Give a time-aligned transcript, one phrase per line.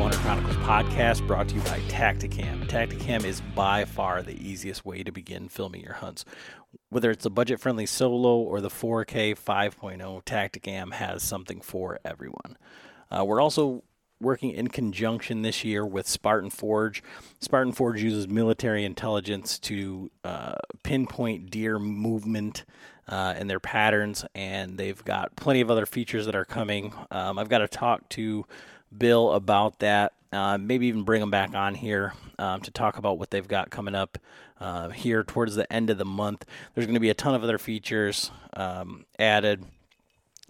[0.00, 2.66] Bowhunter Chronicles podcast brought to you by Tactacam.
[2.66, 6.24] Tactacam is by far the easiest way to begin filming your hunts.
[6.88, 12.56] Whether it's a budget friendly solo or the 4K 5.0, Tactacam has something for everyone.
[13.10, 13.84] Uh, we're also
[14.22, 17.02] working in conjunction this year with Spartan Forge.
[17.38, 22.64] Spartan Forge uses military intelligence to uh, pinpoint deer movement
[23.06, 26.94] uh, and their patterns, and they've got plenty of other features that are coming.
[27.10, 28.46] Um, I've got to talk to
[28.96, 30.12] Bill about that.
[30.32, 33.70] Uh, maybe even bring them back on here um, to talk about what they've got
[33.70, 34.16] coming up
[34.60, 36.44] uh, here towards the end of the month.
[36.74, 39.64] There's going to be a ton of other features um, added,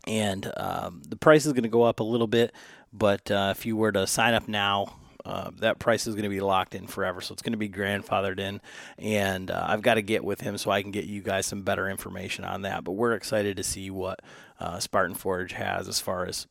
[0.07, 2.53] and um, the price is going to go up a little bit.
[2.93, 6.31] But uh, if you were to sign up now, uh, that price is going to
[6.31, 7.21] be locked in forever.
[7.21, 8.61] So it's going to be grandfathered in.
[8.99, 11.63] And uh, I've got to get with him so I can get you guys some
[11.63, 12.85] better information on that.
[12.85, 14.21] But we're excited to see what
[14.59, 16.47] uh, Spartan Forge has as far as,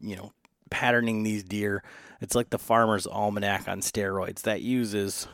[0.00, 0.32] you know,
[0.74, 1.84] patterning these deer.
[2.20, 5.28] It's like the farmer's almanac on steroids that uses,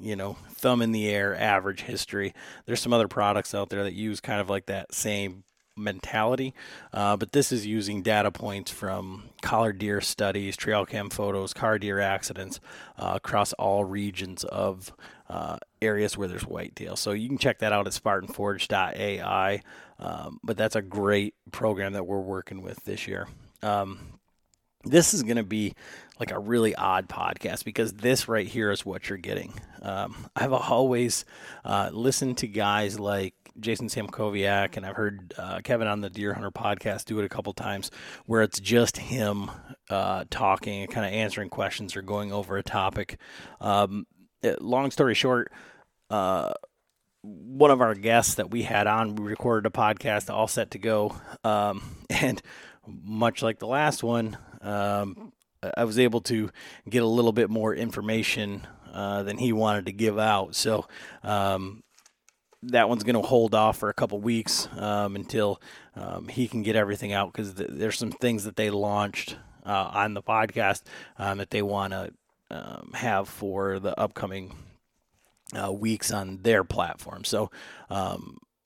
[0.00, 2.32] you know, thumb in the air average history.
[2.64, 5.44] There's some other products out there that use kind of like that same
[5.76, 6.54] mentality,
[6.94, 11.78] uh, but this is using data points from collared deer studies, trail cam photos, car
[11.78, 12.58] deer accidents
[12.96, 14.90] uh, across all regions of
[15.28, 16.96] uh, areas where there's whitetail.
[16.96, 19.62] So you can check that out at SpartanForge.ai.
[19.98, 23.28] Um, but that's a great program that we're working with this year.
[23.62, 24.17] Um,
[24.84, 25.74] this is going to be
[26.18, 29.54] like a really odd podcast because this right here is what you're getting.
[29.82, 31.24] Um, I've always
[31.64, 36.34] uh, listened to guys like Jason Samkoviak, and I've heard uh, Kevin on the Deer
[36.34, 37.90] Hunter podcast do it a couple times,
[38.26, 39.50] where it's just him
[39.90, 43.18] uh, talking and kind of answering questions or going over a topic.
[43.60, 44.06] Um,
[44.60, 45.52] long story short,
[46.10, 46.52] uh,
[47.22, 50.78] one of our guests that we had on, we recorded a podcast all set to
[50.78, 52.40] go, um, and
[52.86, 55.32] much like the last one, um,
[55.76, 56.50] I was able to
[56.88, 60.54] get a little bit more information uh, than he wanted to give out.
[60.54, 60.86] So
[61.22, 61.82] um,
[62.62, 65.60] that one's going to hold off for a couple weeks um, until
[65.96, 69.90] um, he can get everything out because th- there's some things that they launched uh,
[69.92, 70.82] on the podcast
[71.18, 72.12] um, that they want to
[72.50, 74.54] um, have for the upcoming
[75.54, 77.24] uh, weeks on their platform.
[77.24, 77.50] So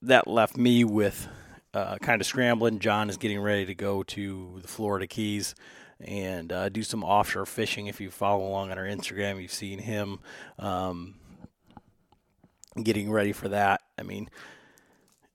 [0.03, 1.27] that left me with
[1.73, 2.79] uh, kind of scrambling.
[2.79, 5.55] John is getting ready to go to the Florida Keys
[6.05, 7.87] and uh, do some offshore fishing.
[7.87, 10.19] If you follow along on our Instagram, you've seen him
[10.59, 11.15] um,
[12.81, 13.81] getting ready for that.
[13.97, 14.29] I mean,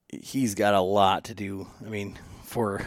[0.09, 1.67] he's got a lot to do.
[1.85, 2.87] I mean, for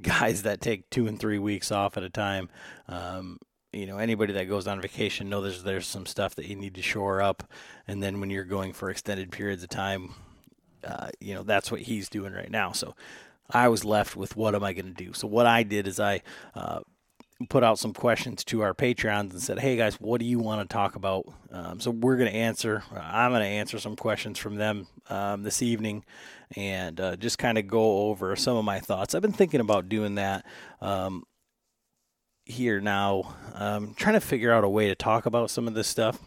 [0.00, 2.48] guys that take two and three weeks off at a time,
[2.88, 3.38] um,
[3.72, 6.74] you know, anybody that goes on vacation knows there's there's some stuff that you need
[6.74, 7.44] to shore up,
[7.88, 10.14] and then when you're going for extended periods of time,
[10.84, 12.72] uh, you know, that's what he's doing right now.
[12.72, 12.94] So.
[13.54, 15.12] I was left with what am I going to do?
[15.12, 16.22] So what I did is I
[16.54, 16.80] uh,
[17.48, 20.68] put out some questions to our Patreons and said, "Hey guys, what do you want
[20.68, 22.82] to talk about?" Um, so we're going to answer.
[22.94, 26.04] I'm going to answer some questions from them um, this evening,
[26.56, 29.14] and uh, just kind of go over some of my thoughts.
[29.14, 30.44] I've been thinking about doing that
[30.80, 31.24] um,
[32.44, 35.88] here now, um, trying to figure out a way to talk about some of this
[35.88, 36.18] stuff.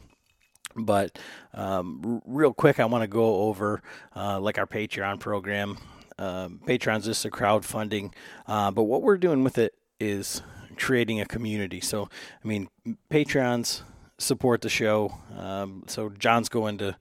[0.76, 1.18] But
[1.54, 3.82] um, r- real quick, I want to go over
[4.16, 5.78] uh, like our Patreon program.
[6.18, 8.14] Um, Patreon's just a crowdfunding,
[8.48, 10.42] uh, but what we're doing with it is
[10.76, 11.82] creating a community.
[11.82, 12.10] So,
[12.44, 12.70] I mean,
[13.10, 13.82] Patreons
[14.18, 15.18] support the show.
[15.38, 16.96] Um, so John's going to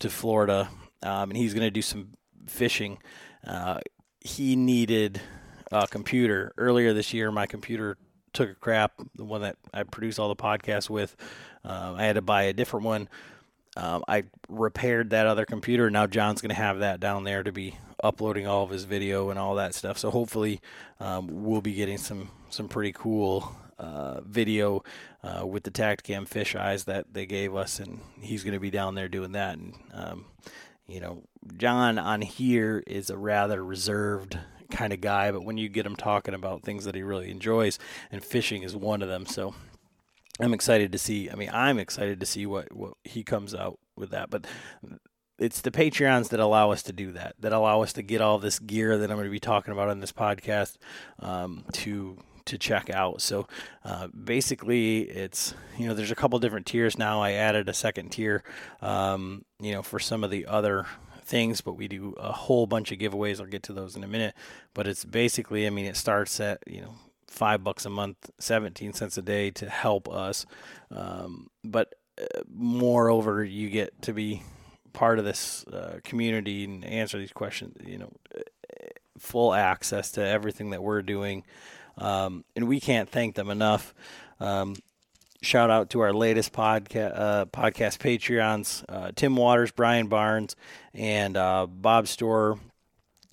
[0.00, 0.68] to Florida,
[1.02, 2.10] um, and he's going to do some
[2.46, 2.98] fishing.
[3.44, 3.80] Uh,
[4.20, 5.20] he needed
[5.72, 7.32] a computer earlier this year.
[7.32, 7.96] My computer
[8.32, 8.92] took a crap.
[9.16, 11.16] The one that I produce all the podcasts with,
[11.64, 13.08] uh, I had to buy a different one.
[13.78, 15.88] Um, I repaired that other computer.
[15.88, 19.30] Now John's going to have that down there to be uploading all of his video
[19.30, 19.98] and all that stuff.
[19.98, 20.60] So hopefully,
[20.98, 24.82] um, we'll be getting some some pretty cool uh, video
[25.22, 28.70] uh, with the Tactacam fish eyes that they gave us, and he's going to be
[28.70, 29.56] down there doing that.
[29.58, 30.24] And um,
[30.88, 31.22] you know,
[31.56, 34.36] John on here is a rather reserved
[34.72, 37.78] kind of guy, but when you get him talking about things that he really enjoys,
[38.10, 39.54] and fishing is one of them, so.
[40.40, 41.30] I'm excited to see.
[41.30, 44.30] I mean, I'm excited to see what, what he comes out with that.
[44.30, 44.46] But
[45.38, 48.38] it's the Patreons that allow us to do that, that allow us to get all
[48.38, 50.76] this gear that I'm going to be talking about on this podcast
[51.20, 53.20] um, to to check out.
[53.20, 53.46] So
[53.84, 57.20] uh, basically, it's you know there's a couple different tiers now.
[57.20, 58.42] I added a second tier,
[58.80, 60.86] um, you know, for some of the other
[61.24, 63.38] things, but we do a whole bunch of giveaways.
[63.38, 64.34] I'll get to those in a minute.
[64.74, 66.94] But it's basically, I mean, it starts at you know
[67.28, 70.46] five bucks a month, seventeen cents a day to help us.
[70.90, 74.42] Um, but uh, moreover, you get to be
[74.92, 78.10] part of this uh, community and answer these questions, you know,
[79.18, 81.44] full access to everything that we're doing.
[81.98, 83.94] um, and we can't thank them enough.
[84.40, 84.76] Um,
[85.42, 90.56] shout out to our latest podcast uh, podcast Patreons, uh, Tim Waters, Brian Barnes,
[90.94, 92.58] and uh, Bob Store.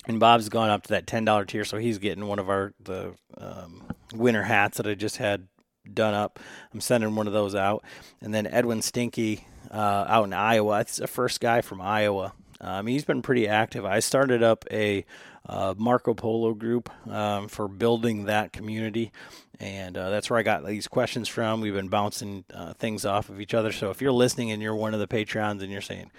[0.06, 2.72] And Bob's gone up to that ten dollar tier, so he's getting one of our
[2.82, 3.82] the um,
[4.14, 5.48] winter hats that I just had
[5.92, 6.38] done up.
[6.72, 7.84] I'm sending one of those out,
[8.20, 10.78] and then Edwin Stinky uh, out in Iowa.
[10.78, 12.32] That's the first guy from Iowa.
[12.60, 13.84] Um, he's been pretty active.
[13.84, 15.04] I started up a
[15.48, 19.12] uh, Marco Polo group um, for building that community,
[19.60, 21.60] and uh, that's where I got these questions from.
[21.60, 23.72] We've been bouncing uh, things off of each other.
[23.72, 26.10] So if you're listening and you're one of the patrons and you're saying,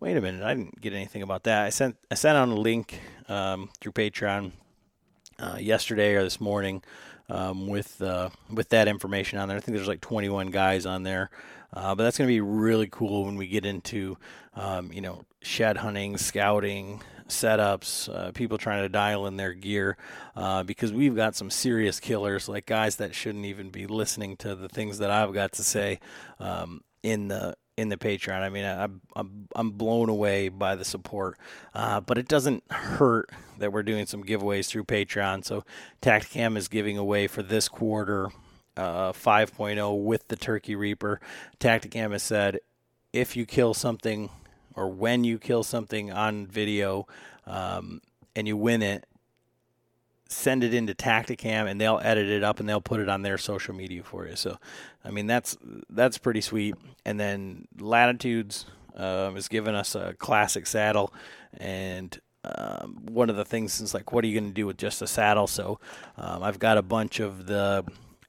[0.00, 2.54] "Wait a minute, I didn't get anything about that," I sent I sent out a
[2.54, 4.52] link um, through Patreon
[5.38, 6.82] uh, yesterday or this morning
[7.28, 9.56] um, with uh, with that information on there.
[9.56, 11.30] I think there's like 21 guys on there,
[11.72, 14.16] uh, but that's going to be really cool when we get into
[14.54, 19.96] um, you know shed hunting, scouting, setups, uh, people trying to dial in their gear,
[20.34, 24.54] uh, because we've got some serious killers, like guys that shouldn't even be listening to
[24.54, 26.00] the things that I've got to say
[26.38, 28.40] um, in the in the Patreon.
[28.40, 31.38] I mean, I'm I'm, I'm blown away by the support,
[31.74, 35.44] uh, but it doesn't hurt that we're doing some giveaways through Patreon.
[35.44, 35.64] So
[36.02, 38.30] Tactacam is giving away for this quarter
[38.76, 41.20] uh, 5.0 with the Turkey Reaper.
[41.58, 42.60] Tactacam has said
[43.12, 44.30] if you kill something
[44.74, 47.06] or when you kill something on video
[47.46, 48.02] um,
[48.34, 49.06] and you win it,
[50.28, 53.38] send it into Tactacam and they'll edit it up and they'll put it on their
[53.38, 54.36] social media for you.
[54.36, 54.58] So,
[55.04, 55.56] I mean, that's
[55.88, 56.74] that's pretty sweet.
[57.04, 61.12] And then Latitudes um, is giving us a classic saddle,
[61.58, 64.78] and um, one of the things is like, what are you going to do with
[64.78, 65.46] just a saddle?
[65.46, 65.78] So,
[66.16, 67.84] um, I've got a bunch of the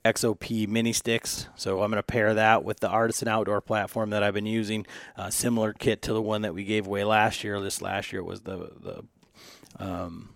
[0.05, 1.47] XOP mini sticks.
[1.55, 4.85] So I'm going to pair that with the Artisan Outdoor platform that I've been using.
[5.15, 7.59] Uh, similar kit to the one that we gave away last year.
[7.59, 9.03] This last year was the the
[9.79, 10.29] um,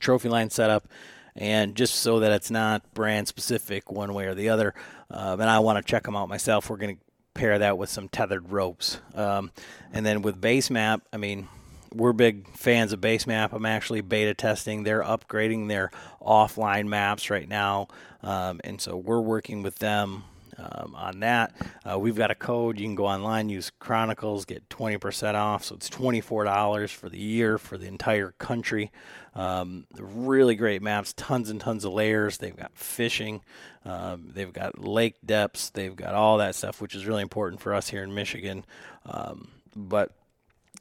[0.00, 0.88] trophy line setup,
[1.36, 4.74] and just so that it's not brand specific one way or the other.
[5.10, 6.70] Um, and I want to check them out myself.
[6.70, 7.02] We're going to
[7.34, 9.50] pair that with some tethered ropes, um,
[9.92, 11.02] and then with Basemap.
[11.12, 11.48] I mean,
[11.94, 13.52] we're big fans of Basemap.
[13.52, 14.82] I'm actually beta testing.
[14.82, 15.90] They're upgrading their
[16.20, 17.88] offline maps right now,
[18.22, 20.24] um, and so we're working with them
[20.58, 21.54] um, on that.
[21.88, 22.78] Uh, we've got a code.
[22.78, 25.64] You can go online, use Chronicles, get 20% off.
[25.64, 28.90] So it's $24 for the year for the entire country.
[29.34, 32.38] Um, really great maps, tons and tons of layers.
[32.38, 33.40] They've got fishing,
[33.84, 37.72] um, they've got lake depths, they've got all that stuff, which is really important for
[37.72, 38.64] us here in Michigan.
[39.06, 40.12] Um, but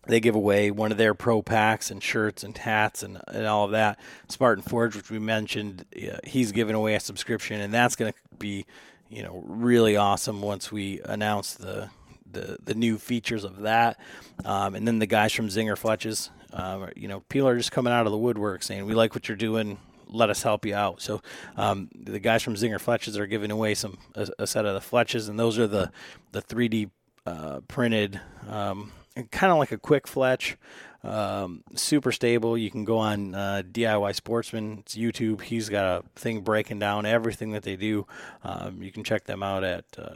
[0.07, 3.65] they give away one of their pro packs and shirts and hats and, and all
[3.65, 4.00] of that.
[4.27, 5.85] Spartan Forge, which we mentioned,
[6.25, 8.65] he's giving away a subscription, and that's going to be
[9.11, 11.89] you know, really awesome once we announce the
[12.31, 13.99] the, the new features of that.
[14.45, 17.91] Um, and then the guys from Zinger Fletches, um, you know, people are just coming
[17.91, 19.77] out of the woodwork saying, we like what you're doing.
[20.07, 21.01] Let us help you out.
[21.01, 21.21] So
[21.57, 24.79] um, the guys from Zinger Fletches are giving away some a, a, set of the
[24.79, 25.91] Fletches, and those are the
[26.33, 26.89] the 3D
[27.25, 28.19] uh, printed,
[28.49, 28.91] um,
[29.31, 30.57] kind of like a quick Fletch.
[31.03, 32.57] Um, super stable.
[32.57, 34.80] You can go on uh, DIY Sportsman.
[34.80, 35.42] It's YouTube.
[35.42, 38.06] He's got a thing breaking down everything that they do.
[38.44, 40.15] Um, you can check them out at uh,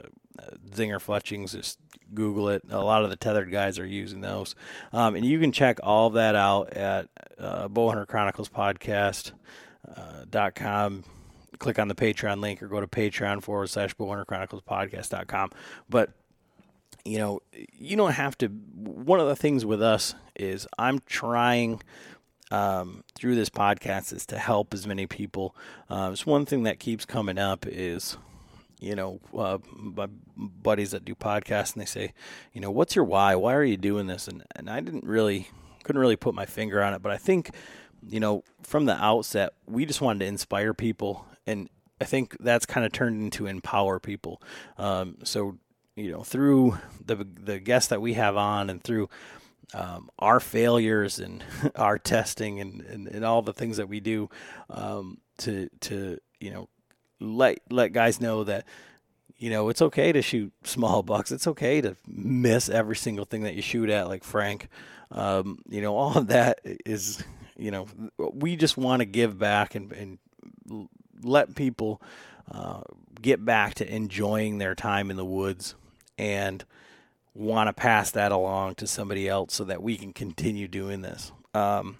[0.70, 1.52] Zinger Fletchings.
[1.52, 1.78] Just
[2.14, 2.62] Google it.
[2.70, 4.54] A lot of the tethered guys are using those.
[4.92, 9.32] Um, and you can check all that out at uh, Bowhunter Chronicles Podcast.
[9.96, 11.04] Uh, dot com
[11.58, 15.50] click on the Patreon link or go to Patreon forward slash Bowhunter Chronicles podcast.com.
[15.88, 16.10] But
[17.06, 17.40] you know,
[17.78, 18.48] you don't have to.
[18.48, 21.82] One of the things with us is I'm trying
[22.50, 25.54] um, through this podcast is to help as many people.
[25.88, 28.16] Uh, it's one thing that keeps coming up is,
[28.80, 32.12] you know, uh, my buddies that do podcasts and they say,
[32.52, 33.34] you know, what's your why?
[33.36, 34.26] Why are you doing this?
[34.28, 35.48] And and I didn't really
[35.84, 37.50] couldn't really put my finger on it, but I think,
[38.06, 41.68] you know, from the outset, we just wanted to inspire people and.
[41.98, 44.42] I think that's kind of turned into empower people.
[44.76, 45.56] Um, so
[45.96, 49.08] you know through the the guests that we have on and through
[49.74, 51.42] um, our failures and
[51.74, 54.30] our testing and, and, and, all the things that we do
[54.70, 56.68] um, to to you know
[57.18, 58.64] let let guys know that
[59.38, 61.32] you know it's okay to shoot small bucks.
[61.32, 64.68] It's okay to miss every single thing that you shoot at, like Frank.
[65.10, 67.24] Um, you know all of that is
[67.56, 67.86] you know
[68.18, 70.18] we just want to give back and, and
[71.22, 72.02] let people
[72.50, 72.82] uh,
[73.20, 75.74] get back to enjoying their time in the woods
[76.18, 76.64] and
[77.34, 81.32] want to pass that along to somebody else so that we can continue doing this.
[81.54, 81.98] Um,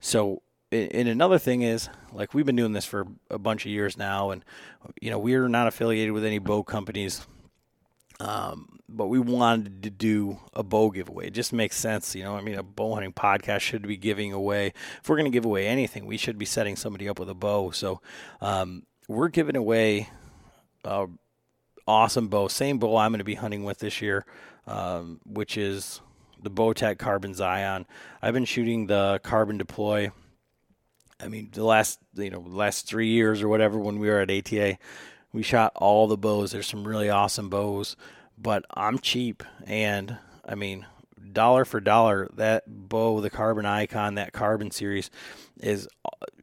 [0.00, 3.96] so, and another thing is, like, we've been doing this for a bunch of years
[3.96, 4.44] now, and,
[5.00, 7.26] you know, we're not affiliated with any bow companies.
[8.18, 11.26] Um, but we wanted to do a bow giveaway.
[11.26, 12.36] It just makes sense, you know.
[12.36, 14.72] I mean, a bow hunting podcast should be giving away.
[15.02, 17.34] If we're going to give away anything, we should be setting somebody up with a
[17.34, 17.72] bow.
[17.72, 18.00] So
[18.40, 20.08] um, we're giving away
[20.84, 21.08] a
[21.86, 24.24] awesome bow, same bow I'm going to be hunting with this year,
[24.66, 26.00] um, which is
[26.42, 27.86] the Bowtech Carbon Zion.
[28.20, 30.10] I've been shooting the Carbon Deploy.
[31.20, 34.30] I mean, the last you know last three years or whatever when we were at
[34.30, 34.78] ATA,
[35.32, 36.52] we shot all the bows.
[36.52, 37.96] There's some really awesome bows,
[38.36, 40.86] but I'm cheap, and I mean,
[41.32, 45.10] dollar for dollar, that bow, the Carbon Icon, that Carbon series,
[45.60, 45.88] is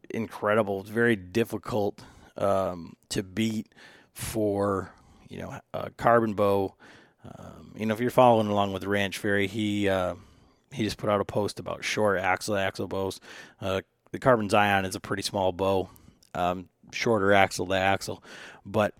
[0.10, 0.82] incredible.
[0.82, 2.02] It's very difficult
[2.38, 3.68] um, to beat
[4.14, 4.92] for
[5.34, 5.60] you know
[5.98, 6.76] carbon bow.
[7.26, 10.16] Um, you know, if you're following along with Ranch Fairy, he uh,
[10.72, 13.20] he just put out a post about short axle axle bows.
[13.60, 15.90] Uh, the Carbon Zion is a pretty small bow,
[16.36, 18.24] um, shorter axle to axle,
[18.66, 18.94] but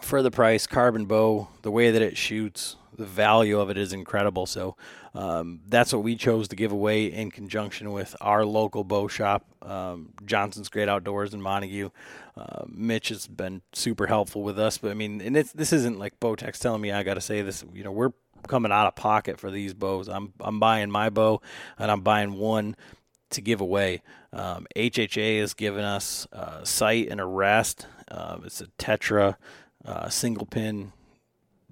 [0.00, 3.92] for the price, carbon bow, the way that it shoots, the value of it is
[3.92, 4.46] incredible.
[4.46, 4.76] So
[5.14, 9.44] um, that's what we chose to give away in conjunction with our local bow shop,
[9.62, 11.90] um, Johnson's Great Outdoors in Montague.
[12.36, 16.20] Uh, Mitch has been super helpful with us, but I mean, and this isn't like
[16.20, 17.64] Bowtech's telling me I got to say this.
[17.72, 18.12] You know, we're
[18.46, 20.08] coming out of pocket for these bows.
[20.08, 21.40] I'm I'm buying my bow,
[21.78, 22.76] and I'm buying one
[23.30, 24.02] to give away.
[24.32, 27.86] Um, HHA has given us a sight and a rest.
[28.08, 29.36] Uh, it's a Tetra
[29.84, 30.92] uh, single pin.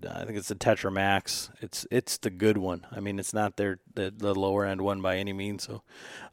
[0.07, 1.51] I think it's the Tetra Max.
[1.61, 2.87] It's it's the good one.
[2.91, 5.65] I mean, it's not their the, the lower end one by any means.
[5.65, 5.83] So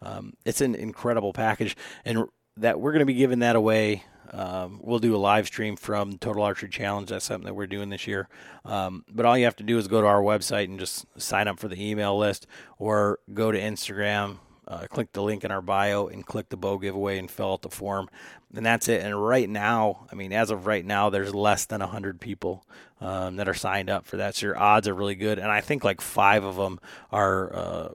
[0.01, 1.75] um, it's an incredible package,
[2.05, 2.25] and
[2.57, 4.03] that we're going to be giving that away.
[4.33, 7.09] Um, we'll do a live stream from Total Archery Challenge.
[7.09, 8.29] That's something that we're doing this year.
[8.63, 11.49] Um, but all you have to do is go to our website and just sign
[11.49, 12.47] up for the email list,
[12.77, 14.37] or go to Instagram,
[14.71, 17.61] uh, click the link in our bio and click the bow giveaway and fill out
[17.61, 18.09] the form.
[18.55, 19.03] And that's it.
[19.03, 22.65] And right now, I mean, as of right now, there's less than 100 people
[23.01, 24.35] um, that are signed up for that.
[24.35, 25.39] So your odds are really good.
[25.39, 26.79] And I think like five of them
[27.11, 27.89] are uh,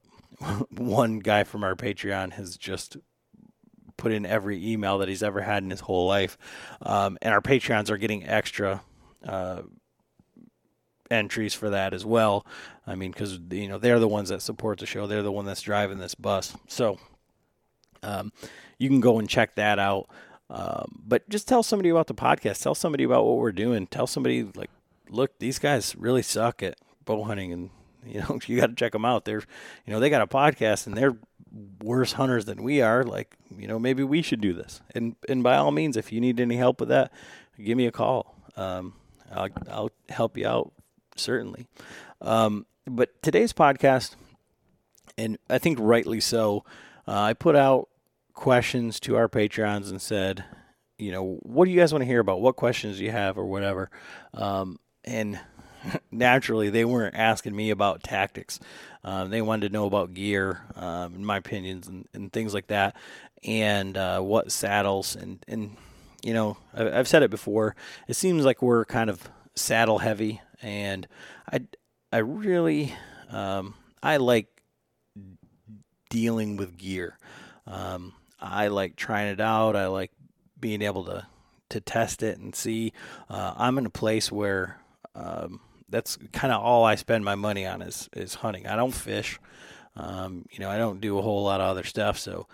[0.70, 2.98] one guy from our Patreon has just
[3.96, 6.36] put in every email that he's ever had in his whole life.
[6.82, 8.82] Um, and our Patreons are getting extra.
[9.26, 9.62] Uh,
[11.10, 12.44] entries for that as well.
[12.86, 15.06] I mean, because you know they're the ones that support the show.
[15.06, 16.56] They're the one that's driving this bus.
[16.68, 16.98] So
[18.02, 18.32] um,
[18.78, 20.08] you can go and check that out.
[20.48, 22.62] Um, but just tell somebody about the podcast.
[22.62, 23.86] Tell somebody about what we're doing.
[23.88, 24.70] Tell somebody like,
[25.08, 27.70] look, these guys really suck at bow hunting, and
[28.06, 29.24] you know you got to check them out.
[29.24, 29.42] They're,
[29.84, 31.16] you know, they got a podcast and they're
[31.82, 33.02] worse hunters than we are.
[33.02, 34.80] Like, you know, maybe we should do this.
[34.94, 37.12] And and by all means, if you need any help with that,
[37.58, 38.36] give me a call.
[38.56, 38.94] Um,
[39.32, 40.72] I'll, I'll help you out
[41.16, 41.66] certainly.
[42.20, 44.14] Um, but today's podcast,
[45.18, 46.64] and I think rightly so,
[47.06, 47.88] uh, I put out
[48.34, 50.44] questions to our Patreons and said,
[50.98, 52.40] you know, what do you guys want to hear about?
[52.40, 53.90] What questions do you have, or whatever?
[54.32, 55.38] Um, and
[56.10, 58.60] naturally, they weren't asking me about tactics.
[59.04, 62.68] Um, they wanted to know about gear, um, in my opinions, and, and, things like
[62.68, 62.96] that,
[63.44, 65.14] and uh, what saddles.
[65.14, 65.76] And, and
[66.22, 67.76] you know, I've said it before.
[68.08, 71.06] It seems like we're kind of saddle heavy and
[71.50, 71.60] I
[72.16, 72.94] I really
[73.28, 74.46] um, I like
[76.08, 77.18] dealing with gear.
[77.66, 79.76] Um, I like trying it out.
[79.76, 80.12] I like
[80.58, 81.26] being able to
[81.68, 82.94] to test it and see.
[83.28, 84.80] Uh, I'm in a place where
[85.14, 88.66] um, that's kind of all I spend my money on is is hunting.
[88.66, 89.38] I don't fish.
[89.94, 92.18] Um, you know, I don't do a whole lot of other stuff.
[92.18, 92.46] So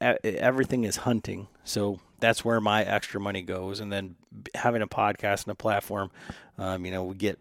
[0.00, 1.46] everything is hunting.
[1.62, 3.78] So that's where my extra money goes.
[3.78, 4.16] And then
[4.56, 6.10] having a podcast and a platform,
[6.58, 7.38] um, you know, we get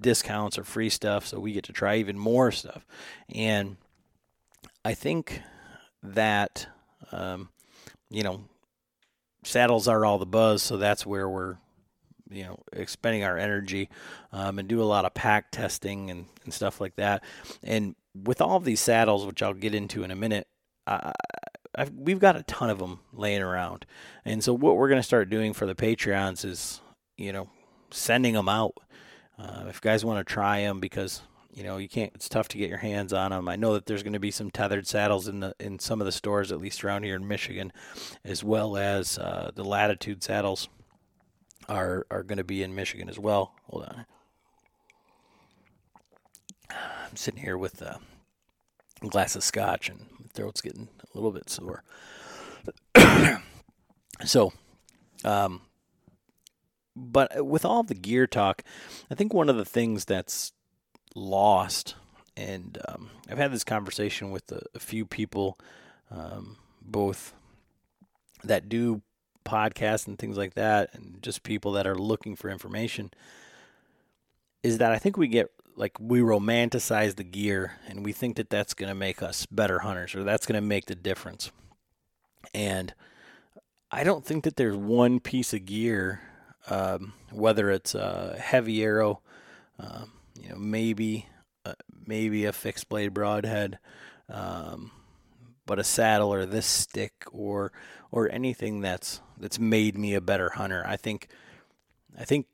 [0.00, 2.86] discounts or free stuff, so we get to try even more stuff.
[3.34, 3.76] And
[4.84, 5.42] I think
[6.02, 6.66] that,
[7.10, 7.48] um,
[8.10, 8.44] you know,
[9.44, 11.56] saddles are all the buzz, so that's where we're,
[12.30, 13.88] you know, expending our energy
[14.32, 17.22] um, and do a lot of pack testing and, and stuff like that.
[17.62, 20.46] And with all of these saddles, which I'll get into in a minute,
[20.86, 23.86] I've, we've got a ton of them laying around.
[24.24, 26.80] And so what we're going to start doing for the Patreons is,
[27.16, 27.48] you know,
[27.90, 28.74] sending them out.
[29.38, 31.22] Uh, if you guys want to try them because
[31.52, 33.84] you know you can't it's tough to get your hands on them i know that
[33.86, 36.60] there's going to be some tethered saddles in the in some of the stores at
[36.60, 37.72] least around here in michigan
[38.24, 40.68] as well as uh, the latitude saddles
[41.68, 43.54] are are going to be in michigan as well.
[43.68, 44.06] Hold on.
[46.70, 48.00] I'm sitting here with a
[49.08, 51.82] glass of scotch and my throat's getting a little bit sore.
[54.24, 54.52] So
[55.24, 55.62] um,
[56.94, 58.62] but with all the gear talk,
[59.10, 60.52] I think one of the things that's
[61.14, 61.94] lost,
[62.36, 65.58] and um, I've had this conversation with a, a few people,
[66.10, 67.34] um, both
[68.44, 69.02] that do
[69.44, 73.10] podcasts and things like that, and just people that are looking for information.
[74.62, 78.50] is that I think we get like we romanticize the gear and we think that
[78.50, 81.50] that's going to make us better hunters or that's going to make the difference.
[82.54, 82.94] And
[83.90, 86.20] I don't think that there's one piece of gear,
[86.68, 89.20] um, whether it's a heavy arrow,
[89.78, 91.26] um, you know, maybe
[91.64, 91.74] uh,
[92.06, 93.78] maybe a fixed blade broadhead,
[94.28, 94.90] um,
[95.66, 97.72] but a saddle or this stick or
[98.10, 100.84] or anything that's that's made me a better hunter.
[100.86, 101.28] I think
[102.18, 102.46] I think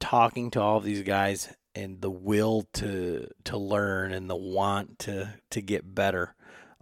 [0.00, 4.98] talking to all of these guys and the will to to learn and the want
[5.00, 6.34] to to get better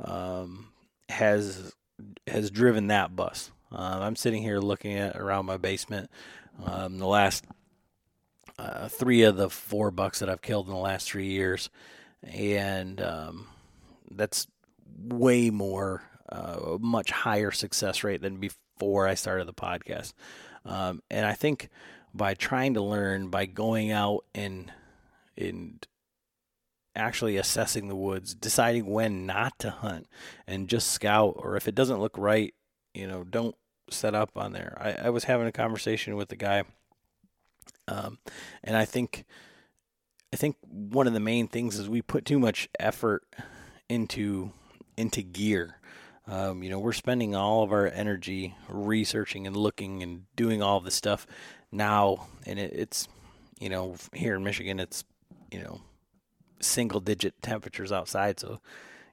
[0.02, 0.68] um,
[1.08, 1.72] has
[2.26, 3.50] has driven that bus.
[3.72, 6.10] Uh, I'm sitting here looking at around my basement.
[6.62, 7.44] Um, the last
[8.58, 11.70] uh, three of the four bucks that I've killed in the last three years,
[12.22, 13.48] and um,
[14.10, 14.46] that's
[14.96, 20.12] way more, uh, much higher success rate than before I started the podcast.
[20.64, 21.68] Um, and I think
[22.14, 24.72] by trying to learn, by going out and
[25.36, 25.84] and
[26.96, 30.06] actually assessing the woods, deciding when not to hunt,
[30.46, 32.54] and just scout, or if it doesn't look right,
[32.94, 33.56] you know, don't
[33.90, 34.76] set up on there.
[34.80, 36.64] I, I was having a conversation with the guy,
[37.88, 38.18] um,
[38.62, 39.24] and I think
[40.32, 43.24] I think one of the main things is we put too much effort
[43.88, 44.50] into
[44.96, 45.78] into gear.
[46.26, 50.80] Um, you know, we're spending all of our energy researching and looking and doing all
[50.80, 51.26] the stuff
[51.70, 53.08] now, and it, it's
[53.60, 55.04] you know here in Michigan, it's
[55.52, 55.82] you know
[56.60, 58.60] single digit temperatures outside, so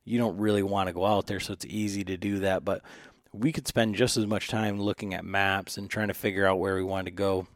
[0.04, 1.40] you don't really want to go out there.
[1.40, 2.82] So it's easy to do that, but
[3.34, 6.60] we could spend just as much time looking at maps and trying to figure out
[6.60, 7.48] where we want to go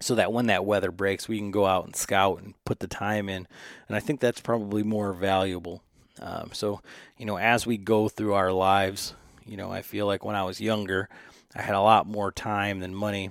[0.00, 2.86] so that when that weather breaks, we can go out and scout and put the
[2.86, 3.46] time in.
[3.88, 5.82] And I think that's probably more valuable.
[6.20, 6.80] Um, so,
[7.16, 9.14] you know, as we go through our lives,
[9.44, 11.08] you know, I feel like when I was younger,
[11.54, 13.30] I had a lot more time than money.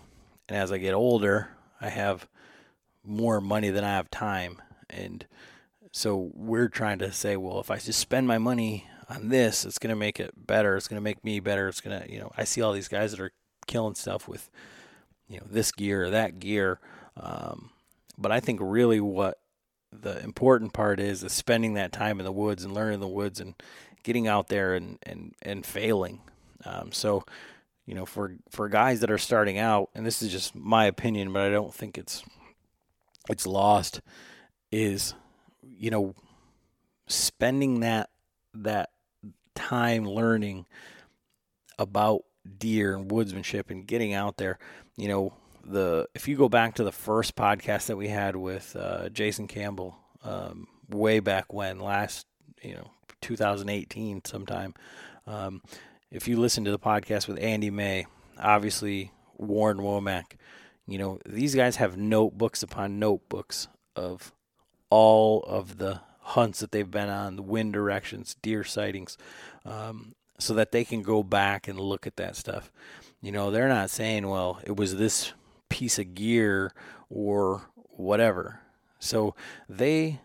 [0.49, 2.27] And as I get older, I have
[3.03, 4.61] more money than I have time.
[4.89, 5.25] And
[5.91, 9.79] so we're trying to say, well, if I just spend my money on this, it's
[9.79, 10.75] going to make it better.
[10.75, 11.67] It's going to make me better.
[11.67, 13.31] It's going to, you know, I see all these guys that are
[13.65, 14.49] killing stuff with,
[15.27, 16.79] you know, this gear or that gear.
[17.15, 17.71] Um,
[18.17, 19.39] but I think really what
[19.91, 23.39] the important part is is spending that time in the woods and learning the woods
[23.39, 23.55] and
[24.03, 26.21] getting out there and and and failing.
[26.65, 27.23] Um, so,
[27.85, 31.31] you know, for for guys that are starting out, and this is just my opinion,
[31.31, 32.23] but I don't think it's
[33.29, 34.01] it's lost.
[34.71, 35.13] Is
[35.61, 36.13] you know,
[37.07, 38.09] spending that
[38.53, 38.89] that
[39.57, 40.65] time learning
[41.79, 42.21] about
[42.59, 44.59] deer and woodsmanship and getting out there.
[44.95, 45.33] You know,
[45.65, 49.47] the if you go back to the first podcast that we had with uh, Jason
[49.47, 52.27] Campbell, um, way back when last,
[52.61, 52.91] you know,
[53.21, 54.73] 2018 sometime.
[55.25, 55.61] Um,
[56.11, 58.05] if you listen to the podcast with Andy May,
[58.39, 60.33] obviously Warren Womack,
[60.87, 64.31] you know, these guys have notebooks upon notebooks of
[64.89, 69.17] all of the hunts that they've been on, the wind directions, deer sightings,
[69.65, 72.69] um, so that they can go back and look at that stuff.
[73.21, 75.31] You know, they're not saying, well, it was this
[75.69, 76.73] piece of gear
[77.09, 78.59] or whatever.
[78.99, 79.35] So
[79.69, 80.19] they,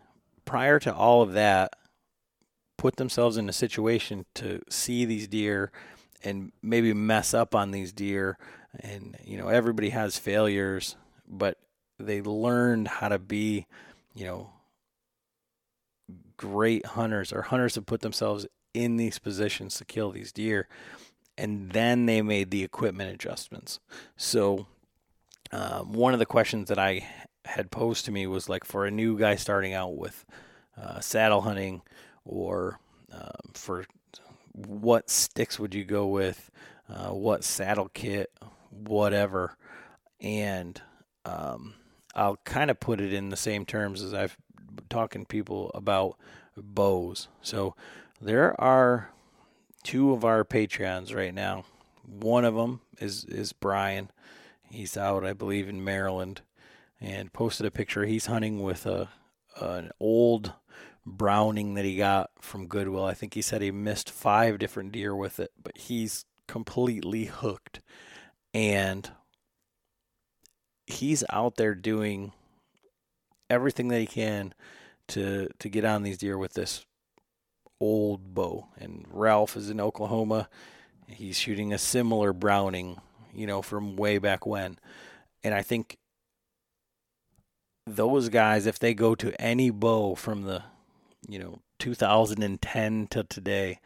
[0.45, 1.77] prior to all of that,
[2.77, 5.71] put themselves in a situation to see these deer
[6.25, 8.39] and maybe mess up on these deer.
[8.81, 10.97] And, you know, everybody has failures,
[11.29, 11.59] but
[11.99, 13.67] they learned how to be,
[14.15, 14.51] you know,
[16.43, 20.69] great hunters or hunters that put themselves in these positions to kill these deer.
[21.39, 23.79] And then they made the equipment adjustments.
[24.17, 24.67] So,
[25.53, 27.07] um, one of the questions that I
[27.45, 30.25] had posed to me was like for a new guy starting out with
[30.77, 31.83] uh, saddle hunting
[32.25, 32.81] or
[33.13, 33.85] um, for
[34.55, 36.51] what sticks would you go with,
[36.89, 38.33] uh, what saddle kit,
[38.71, 39.57] whatever.
[40.21, 40.81] And
[41.25, 41.75] um,
[42.15, 44.37] I'll kind of put it in the same terms as I've
[44.93, 46.17] talking people about
[46.57, 47.29] bows.
[47.41, 47.75] So
[48.21, 49.11] there are
[49.83, 51.65] two of our Patreons right now.
[52.05, 54.11] One of them is is Brian.
[54.71, 56.43] He's out, I believe, in Maryland,
[57.01, 58.05] and posted a picture.
[58.05, 59.09] He's hunting with a
[59.61, 60.53] an old
[61.05, 63.05] Browning that he got from Goodwill.
[63.05, 67.81] I think he said he missed five different deer with it, but he's completely hooked,
[68.55, 69.11] and
[70.87, 72.33] he's out there doing
[73.51, 74.55] everything that he can
[75.09, 76.85] to to get on these deer with this
[77.81, 78.69] old bow.
[78.79, 80.49] And Ralph is in Oklahoma.
[81.07, 82.99] He's shooting a similar Browning,
[83.35, 84.79] you know, from way back when.
[85.43, 85.99] And I think
[87.87, 90.63] those guys, if they go to any bow from the,
[91.29, 93.81] you know, 2010 to today,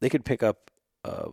[0.00, 0.70] they could pick up
[1.04, 1.28] a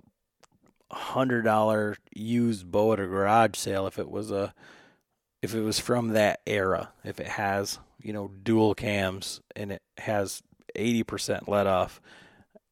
[0.92, 4.54] hundred dollar used bow at a garage sale if it was a
[5.42, 9.82] if it was from that era, if it has you know dual cams and it
[9.98, 10.42] has
[10.76, 12.02] 80% let off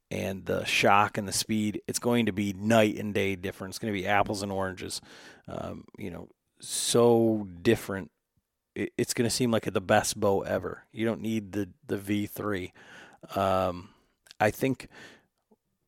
[0.09, 3.71] and the shock and the speed, it's going to be night and day different.
[3.71, 5.01] It's going to be apples and oranges.
[5.47, 8.11] Um, you know, so different.
[8.75, 10.83] it's going to seem like the best bow ever.
[10.91, 12.71] You don't need the the V3.
[13.35, 13.89] Um,
[14.39, 14.87] I think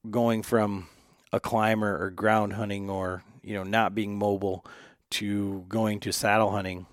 [0.10, 0.88] going from
[1.32, 4.66] a climber or ground hunting or you know not being mobile
[5.12, 6.88] to going to saddle hunting,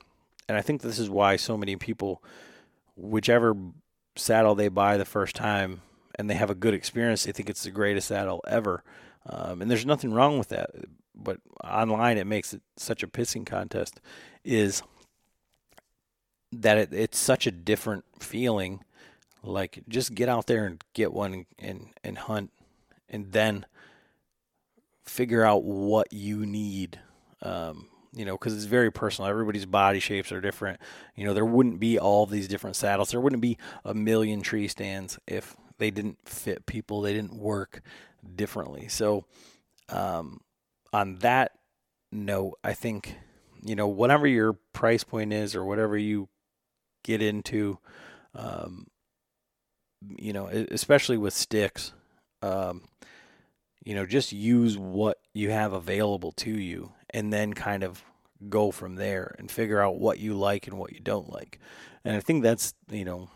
[0.49, 2.23] and I think this is why so many people,
[2.97, 3.57] whichever
[4.15, 5.83] saddle they buy the first time,
[6.17, 8.83] and they have a good experience, they think it's the greatest saddle ever.
[9.27, 10.71] Um, and there's nothing wrong with that.
[11.15, 14.01] But online, it makes it such a pissing contest.
[14.45, 14.83] Is
[16.53, 18.83] that it, it's such a different feeling.
[19.43, 22.51] Like just get out there and get one and, and, hunt,
[23.09, 23.67] and then
[25.05, 27.01] figure out what you need.
[27.43, 29.31] Um, you know, because it's very personal.
[29.31, 30.81] Everybody's body shapes are different.
[31.15, 33.11] You know, there wouldn't be all these different saddles.
[33.11, 37.03] There wouldn't be a million tree stands if they didn't fit people.
[37.03, 37.83] They didn't work
[38.35, 38.89] differently.
[38.89, 39.27] So,
[39.91, 40.41] um,
[40.95, 41.53] on that
[42.11, 43.17] note, I think,
[43.63, 46.31] you know, whatever your price point is or whatever you
[47.05, 47.79] get into,
[48.35, 48.87] um,
[50.19, 51.93] you know, especially with sticks,
[52.41, 52.85] um,
[53.85, 58.05] you know, just use what you have available to you and then kind of
[58.51, 61.59] go from there and figure out what you like and what you don't like.
[62.05, 63.31] And I think that's, you know,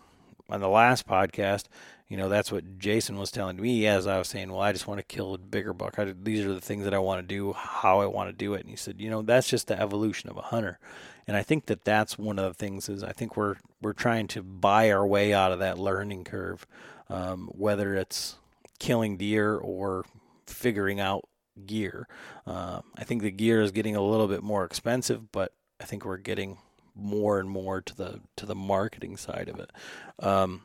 [0.50, 1.64] on the last podcast,
[2.06, 4.86] you know, that's what Jason was telling me as I was saying, well, I just
[4.86, 5.98] want to kill a bigger buck.
[5.98, 8.52] I, these are the things that I want to do, how I want to do
[8.52, 8.60] it.
[8.60, 10.78] And he said, you know, that's just the evolution of a hunter.
[11.26, 14.26] And I think that that's one of the things is I think we're we're trying
[14.28, 16.66] to buy our way out of that learning curve,
[17.08, 18.36] um, whether it's
[18.78, 20.04] killing deer or
[20.46, 21.29] figuring out
[21.66, 22.08] gear.
[22.46, 26.04] Uh, I think the gear is getting a little bit more expensive, but I think
[26.04, 26.58] we're getting
[26.94, 29.70] more and more to the to the marketing side of it.
[30.18, 30.62] Um,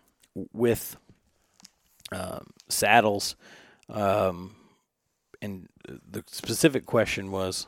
[0.54, 0.98] with
[2.12, 3.36] um, saddles,
[3.90, 4.56] um,
[5.42, 7.68] and the specific question was,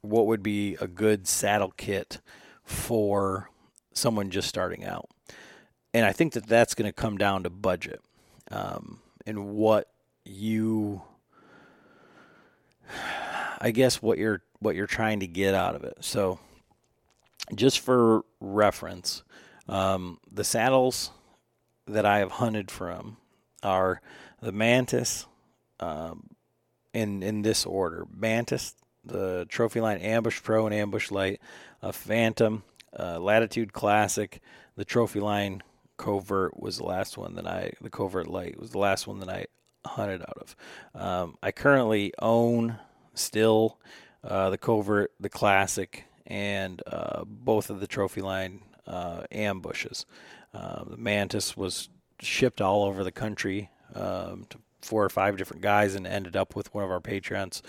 [0.00, 2.20] what would be a good saddle kit
[2.64, 3.50] for
[3.92, 5.10] someone just starting out?
[5.92, 8.00] And I think that that's going to come down to budget
[8.50, 9.88] um, and what
[10.24, 11.02] you
[13.58, 15.98] I guess what you're what you're trying to get out of it.
[16.00, 16.38] So,
[17.54, 19.22] just for reference,
[19.68, 21.10] um, the saddles
[21.86, 23.16] that I have hunted from
[23.62, 24.00] are
[24.40, 25.26] the Mantis,
[25.80, 26.30] um,
[26.92, 31.40] in in this order: Mantis, the Trophy Line Ambush Pro and Ambush Light,
[31.82, 32.62] a Phantom,
[32.98, 34.40] uh, Latitude Classic,
[34.76, 35.62] the Trophy Line
[35.96, 39.28] Covert was the last one that I the Covert Light was the last one that
[39.28, 39.46] I
[39.86, 40.56] hunted out of.
[40.94, 42.78] Um, I currently own
[43.14, 43.78] still
[44.22, 50.06] uh, the Covert, the Classic, and uh, both of the Trophyline uh, ambushes.
[50.52, 51.88] Uh, the Mantis was
[52.20, 56.56] shipped all over the country um, to four or five different guys and ended up
[56.56, 57.62] with one of our patrons,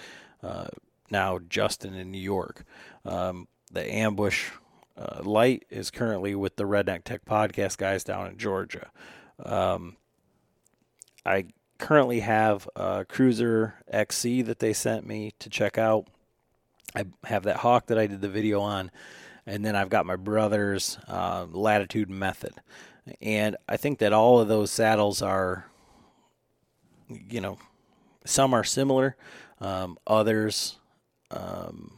[0.43, 0.67] uh,
[1.09, 2.63] now Justin in New York.
[3.05, 4.49] Um, the Ambush
[4.97, 8.89] uh, Light is currently with the Redneck Tech Podcast guys down in Georgia.
[9.43, 9.97] Um,
[11.25, 11.45] I
[11.77, 16.07] currently have a Cruiser XC that they sent me to check out.
[16.95, 18.91] I have that Hawk that I did the video on,
[19.45, 22.53] and then I've got my brother's uh, Latitude Method.
[23.21, 25.65] And I think that all of those saddles are,
[27.09, 27.57] you know,
[28.25, 29.15] some are similar,
[29.61, 30.79] um, others,
[31.31, 31.93] um,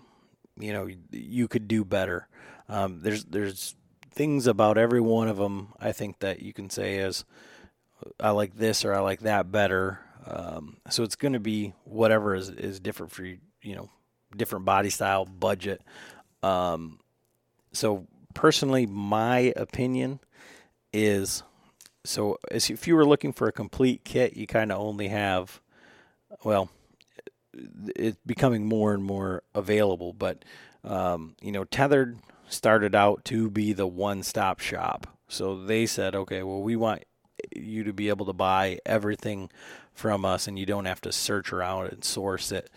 [0.57, 2.27] you know, you could do better.
[2.67, 3.75] Um, there's there's
[4.11, 7.25] things about every one of them I think that you can say is
[8.19, 9.99] I like this or I like that better.
[10.25, 13.89] Um, so it's going to be whatever is, is different for you, you know,
[14.35, 15.81] different body style, budget.
[16.43, 16.99] Um,
[17.73, 20.19] so personally, my opinion
[20.93, 21.43] is
[22.05, 25.61] so if you were looking for a complete kit, you kind of only have,
[26.43, 26.69] well,
[27.95, 30.13] it's becoming more and more available.
[30.13, 30.45] But
[30.83, 35.07] um, you know, Tethered started out to be the one-stop shop.
[35.27, 37.03] So they said, okay, well, we want
[37.55, 39.49] you to be able to buy everything
[39.93, 42.69] from us, and you don't have to search around and source it.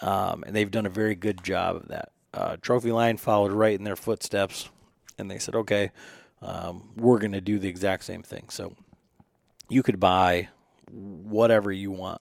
[0.00, 2.10] Um, and they've done a very good job of that.
[2.32, 4.68] Uh, Trophyline followed right in their footsteps,
[5.18, 5.90] and they said, "Okay,
[6.40, 8.74] um, we're going to do the exact same thing." So
[9.68, 10.48] you could buy
[10.90, 12.20] whatever you want.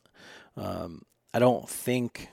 [0.58, 2.30] Um, I don't think.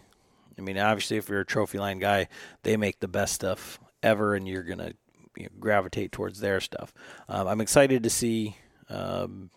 [0.58, 2.28] I mean, obviously, if you're a Trophy Line guy,
[2.62, 4.92] they make the best stuff ever, and you're gonna
[5.36, 6.92] you know, gravitate towards their stuff.
[7.28, 8.56] Um, I'm excited to see
[8.88, 9.50] um,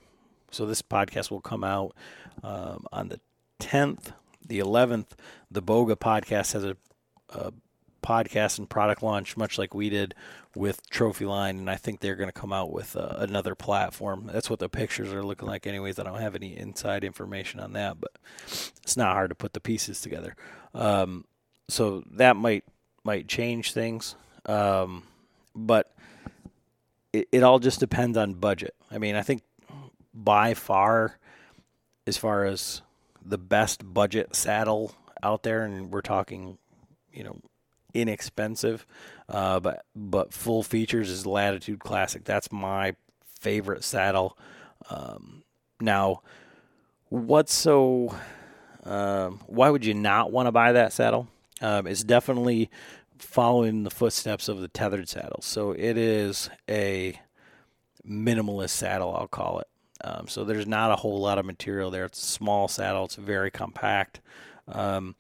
[0.52, 1.96] so this podcast will come out
[2.44, 3.20] um, on the
[3.60, 4.14] 10th,
[4.46, 5.08] the 11th.
[5.52, 6.76] The Boga podcast has a,
[7.30, 7.52] a
[8.02, 10.16] podcast and product launch, much like we did
[10.56, 14.30] with Trophy Line, and I think they're going to come out with uh, another platform.
[14.32, 16.00] That's what the pictures are looking like, anyways.
[16.00, 18.12] I don't have any inside information on that, but
[18.46, 20.36] it's not hard to put the pieces together.
[20.74, 21.26] Um,
[21.68, 22.64] so that might
[23.04, 24.16] might change things,
[24.46, 25.04] um,
[25.56, 25.92] but
[27.14, 28.76] it, it all just depends on budget.
[28.92, 29.44] I mean, I think
[30.14, 31.18] by far,
[32.08, 32.82] as far as
[33.24, 36.58] the best budget saddle out there, and we're talking,
[37.12, 37.40] you know,
[37.94, 38.86] inexpensive,
[39.28, 42.24] uh, but but full features is Latitude Classic.
[42.24, 42.96] That's my
[43.40, 44.38] favorite saddle.
[44.90, 45.44] Um,
[45.82, 46.22] now,
[47.10, 48.16] what's so?
[48.84, 51.28] Um, why would you not want to buy that saddle?
[51.62, 52.70] Um, it's definitely
[53.20, 55.42] following the footsteps of the tethered saddle.
[55.42, 57.20] So it is a
[58.08, 59.68] minimalist saddle, I'll call it.
[60.02, 62.06] Um, so there's not a whole lot of material there.
[62.06, 63.06] It's a small saddle.
[63.06, 64.22] It's very compact.
[64.68, 65.16] Um,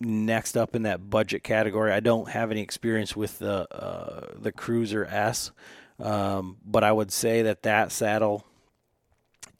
[0.00, 4.52] next up in that budget category, I don't have any experience with the uh, the
[4.52, 5.52] Cruiser S,
[6.00, 8.44] um, but I would say that that saddle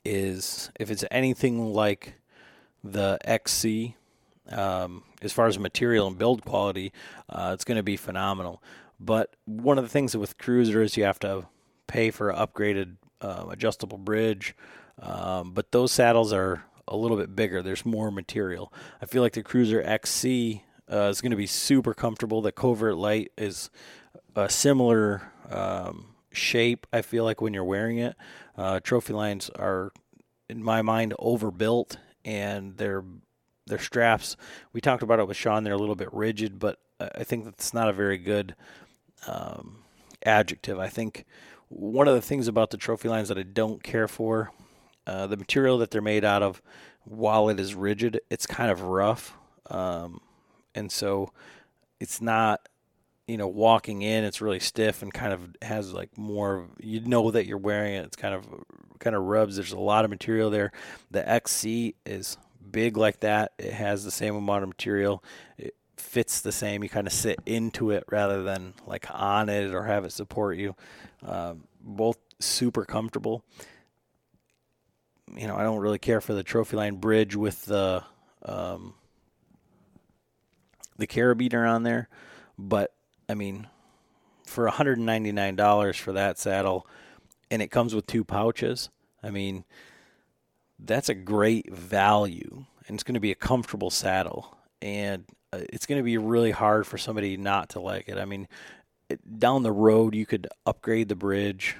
[0.03, 2.15] is if it's anything like
[2.83, 3.95] the XC.
[4.49, 6.91] Um, as far as material and build quality,
[7.29, 8.61] uh, it's going to be phenomenal.
[8.99, 11.47] But one of the things with Cruiser is you have to
[11.87, 14.55] pay for an upgraded uh, adjustable bridge.
[15.01, 17.61] Um, but those saddles are a little bit bigger.
[17.61, 18.71] There's more material.
[19.01, 22.41] I feel like the Cruiser XC uh, is going to be super comfortable.
[22.41, 23.69] The Covert Light is
[24.35, 26.85] a similar um, shape.
[26.91, 28.15] I feel like when you're wearing it,
[28.57, 29.91] uh, trophy lines are,
[30.49, 33.03] in my mind, overbuilt, and their
[33.67, 34.35] their straps.
[34.73, 35.63] We talked about it with Sean.
[35.63, 38.55] They're a little bit rigid, but I think that's not a very good
[39.27, 39.83] um,
[40.25, 40.79] adjective.
[40.79, 41.25] I think
[41.69, 44.51] one of the things about the trophy lines that I don't care for,
[45.07, 46.61] uh, the material that they're made out of,
[47.05, 49.35] while it is rigid, it's kind of rough,
[49.69, 50.21] um,
[50.75, 51.31] and so
[51.99, 52.67] it's not.
[53.25, 56.67] You know, walking in, it's really stiff and kind of has like more.
[56.77, 58.03] You know that you're wearing it.
[58.03, 58.45] It's kind of
[58.99, 59.55] kind of rubs.
[59.55, 60.73] There's a lot of material there.
[61.09, 62.37] The XC is
[62.71, 63.53] big like that.
[63.57, 65.23] It has the same amount of material.
[65.57, 66.83] It, fits the same.
[66.83, 70.57] You kind of sit into it rather than like on it or have it support
[70.57, 70.75] you.
[71.25, 73.43] Um, both super comfortable.
[75.35, 78.03] You know, I don't really care for the trophy line bridge with the
[78.43, 78.93] um,
[80.97, 82.09] the carabiner on there,
[82.57, 82.93] but
[83.27, 83.67] I mean,
[84.45, 86.85] for $199 for that saddle,
[87.49, 88.89] and it comes with two pouches.
[89.23, 89.63] I mean,
[90.85, 94.57] that's a great value, and it's going to be a comfortable saddle.
[94.81, 98.17] And uh, it's going to be really hard for somebody not to like it.
[98.17, 98.47] I mean,
[99.37, 101.75] down the road, you could upgrade the bridge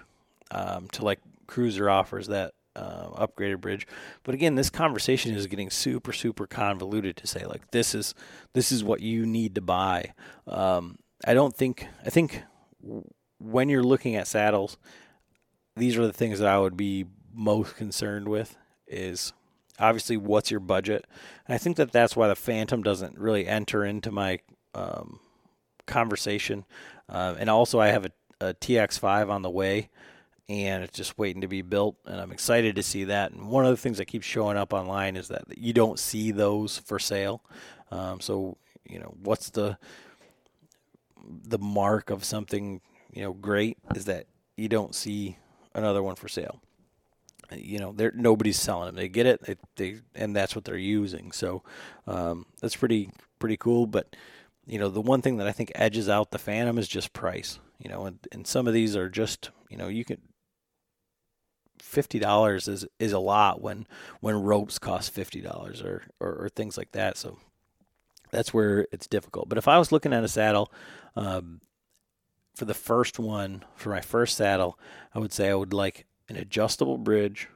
[0.52, 3.86] um, to like Cruiser offers that uh, upgraded bridge.
[4.24, 8.16] But again, this conversation is getting super, super convoluted to say like this is
[8.54, 10.14] this is what you need to buy.
[10.48, 12.44] Um, I don't think I think
[13.40, 14.78] when you're looking at saddles,
[15.76, 18.56] these are the things that I would be most concerned with
[18.94, 19.34] is
[19.80, 21.06] obviously what's your budget.
[21.48, 24.40] And i think that that's why the phantom doesn't really enter into my
[24.74, 25.20] um,
[25.86, 26.66] conversation.
[27.10, 29.90] Uh, and also i have a, a, tx5 on the way
[30.48, 33.32] and it's just waiting to be built and i'm excited to see that.
[33.32, 36.32] And one of the things that keeps showing up online is that you don't see
[36.32, 37.44] those for sale.
[37.92, 38.58] Um, so
[38.90, 39.78] you know what's the
[41.26, 44.28] the mark of something you know great is that
[44.58, 45.38] you don't see
[45.74, 46.62] another one for sale
[47.58, 48.96] you know, they're nobody's selling them.
[48.96, 51.32] They get it, they, they and that's what they're using.
[51.32, 51.64] So
[52.08, 53.86] um, that's pretty pretty cool.
[53.88, 54.16] But
[54.66, 57.60] you know, the one thing that I think edges out the Phantom is just price.
[57.80, 60.20] You know, and, and some of these are just you know you can
[61.80, 63.88] fifty dollars is is a lot when
[64.22, 67.18] when ropes cost fifty dollars or, or, or things like that.
[67.18, 67.38] So
[68.32, 69.50] that's where it's difficult.
[69.50, 70.72] But if I was looking at a saddle.
[71.16, 71.62] Um,
[72.56, 74.78] for the first one, for my first saddle,
[75.14, 77.48] I would say I would like an adjustable bridge.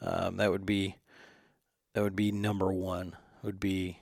[0.00, 0.96] Um, that would be
[1.94, 3.16] that would be number one.
[3.42, 3.98] Would be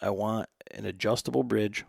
[0.00, 1.84] I want an adjustable bridge,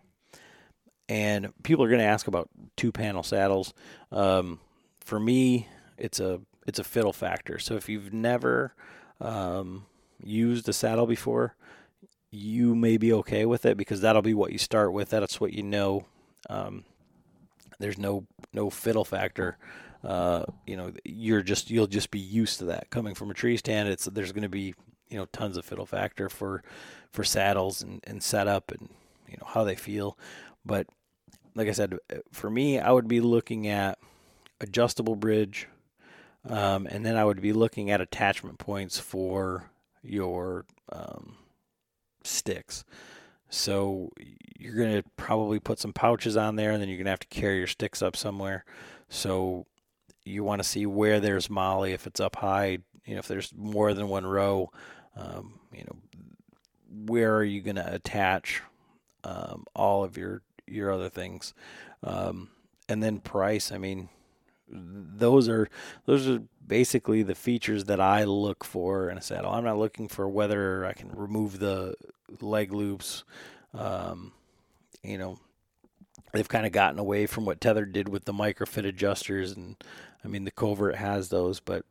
[1.08, 3.72] and people are going to ask about two panel saddles.
[4.10, 4.60] Um,
[5.00, 7.58] for me, it's a it's a fiddle factor.
[7.58, 8.74] So if you've never
[9.20, 9.86] um,
[10.22, 11.54] used a saddle before,
[12.30, 15.10] you may be okay with it because that'll be what you start with.
[15.10, 16.06] That's what you know.
[16.48, 16.84] Um,
[17.78, 19.58] there's no no fiddle factor
[20.04, 23.56] uh, you know, you're just you'll just be used to that coming from a tree
[23.56, 23.88] stand.
[23.88, 24.74] It's there's going to be
[25.08, 26.62] you know tons of fiddle factor for
[27.10, 28.88] for saddles and, and setup and
[29.28, 30.18] you know how they feel,
[30.64, 30.86] but
[31.54, 31.98] like I said,
[32.32, 33.98] for me, I would be looking at
[34.60, 35.68] adjustable bridge,
[36.48, 39.70] um, and then I would be looking at attachment points for
[40.02, 41.36] your um,
[42.24, 42.84] sticks.
[43.50, 44.10] So
[44.58, 47.58] you're to probably put some pouches on there, and then you're to have to carry
[47.58, 48.64] your sticks up somewhere.
[49.08, 49.66] So
[50.24, 53.52] you want to see where there's MOLLE if it's up high, you know, if there's
[53.56, 54.70] more than one row,
[55.16, 55.96] um, you know,
[57.06, 58.62] where are you going to attach
[59.24, 61.54] um, all of your your other things,
[62.02, 62.48] um,
[62.88, 63.72] and then price.
[63.72, 64.08] I mean,
[64.68, 65.68] those are
[66.06, 69.52] those are basically the features that I look for in a saddle.
[69.52, 71.94] I'm not looking for whether I can remove the
[72.40, 73.24] leg loops.
[73.74, 74.32] Um,
[75.02, 75.38] you know,
[76.32, 79.76] they've kind of gotten away from what Tether did with the microfit adjusters, and
[80.24, 81.84] I mean the Covert has those, but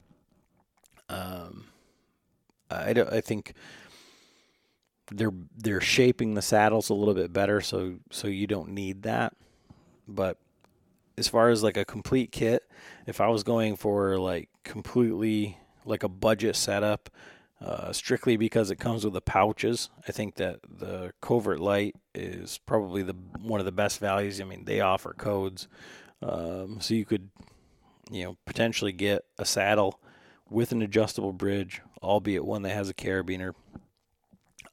[1.10, 1.66] um,
[2.70, 3.54] I don't, I think
[5.12, 9.34] they're they're shaping the saddles a little bit better, so so you don't need that.
[10.08, 10.38] But
[11.18, 12.64] as far as like a complete kit,
[13.06, 17.10] if I was going for like completely like a budget setup,
[17.60, 22.60] uh, strictly because it comes with the pouches, I think that the Covert Light is
[22.66, 24.40] probably the one of the best values.
[24.40, 25.68] I mean, they offer codes,
[26.22, 27.30] um, so you could
[28.12, 30.00] you know potentially get a saddle
[30.50, 33.54] with an adjustable bridge, albeit one that has a carabiner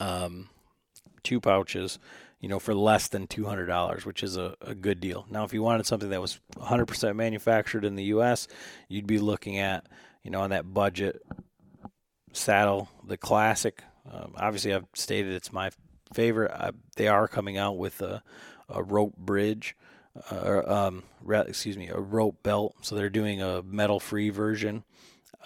[0.01, 0.49] um,
[1.23, 1.99] two pouches,
[2.41, 5.27] you know, for less than two hundred dollars, which is a, a good deal.
[5.31, 8.49] Now, if you wanted something that was one hundred percent manufactured in the U.S.,
[8.89, 9.87] you'd be looking at,
[10.23, 11.23] you know, on that budget
[12.33, 13.83] saddle, the classic.
[14.11, 15.71] Um, obviously, I've stated it's my
[16.13, 16.51] favorite.
[16.51, 18.23] I, they are coming out with a,
[18.69, 19.77] a rope bridge,
[20.31, 21.03] um,
[21.47, 22.75] excuse me, a rope belt.
[22.83, 24.85] So they're doing a metal-free version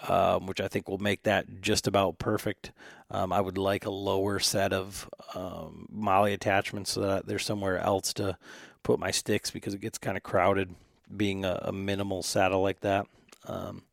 [0.07, 2.71] um, which I think will make that just about perfect.
[3.09, 7.77] Um, I would like a lower set of um, MOLLE attachments so that there's somewhere
[7.77, 8.37] else to
[8.81, 10.75] put my sticks because it gets kind of crowded
[11.15, 13.05] being a, a minimal saddle like that.
[13.45, 13.83] Um,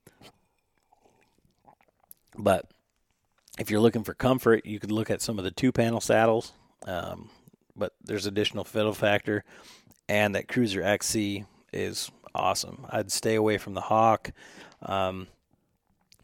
[2.37, 2.67] but
[3.59, 6.53] if you're looking for comfort, you could look at some of the two panel saddles.
[6.87, 7.31] Um,
[7.77, 9.45] but there's additional fiddle factor,
[10.11, 12.85] and that Cruzr XC is awesome.
[12.91, 14.33] I'd stay away from the Hawk.
[14.83, 15.29] Um,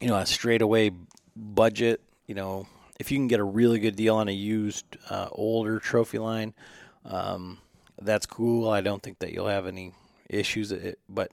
[0.00, 0.90] you know, a straightaway
[1.36, 2.66] budget, you know,
[2.98, 6.52] if you can get a really good deal on a used uh, older Trophyline,
[7.04, 7.58] um,
[8.02, 8.68] that's cool.
[8.68, 9.92] I don't think that you'll have any
[10.28, 11.30] issues, it, but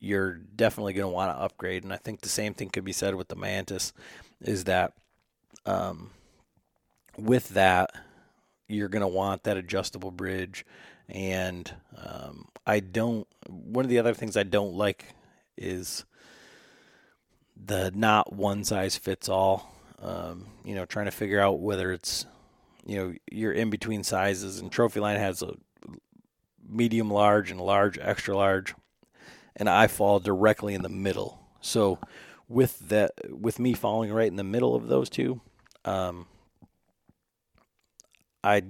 [0.00, 1.84] you're definitely going to want to upgrade.
[1.84, 3.92] And I think the same thing could be said with the Mantis,
[4.40, 4.94] is that
[5.66, 6.10] um,
[7.18, 7.94] with that
[8.72, 10.64] you're going to want that adjustable bridge.
[11.08, 13.26] And um, I don't.
[13.48, 15.14] One of the other things I don't like
[15.56, 16.04] is
[17.56, 19.74] the not one size fits all.
[20.00, 22.26] Um, you know, trying to figure out whether it's
[22.84, 25.54] you know you're in between sizes, and Trophyline has a
[26.68, 28.74] medium large and large, extra large,
[29.56, 31.38] and I fall directly in the middle.
[31.60, 31.98] So
[32.48, 35.40] with that, with me falling right in the middle of those two,
[35.84, 36.26] um,
[38.42, 38.62] I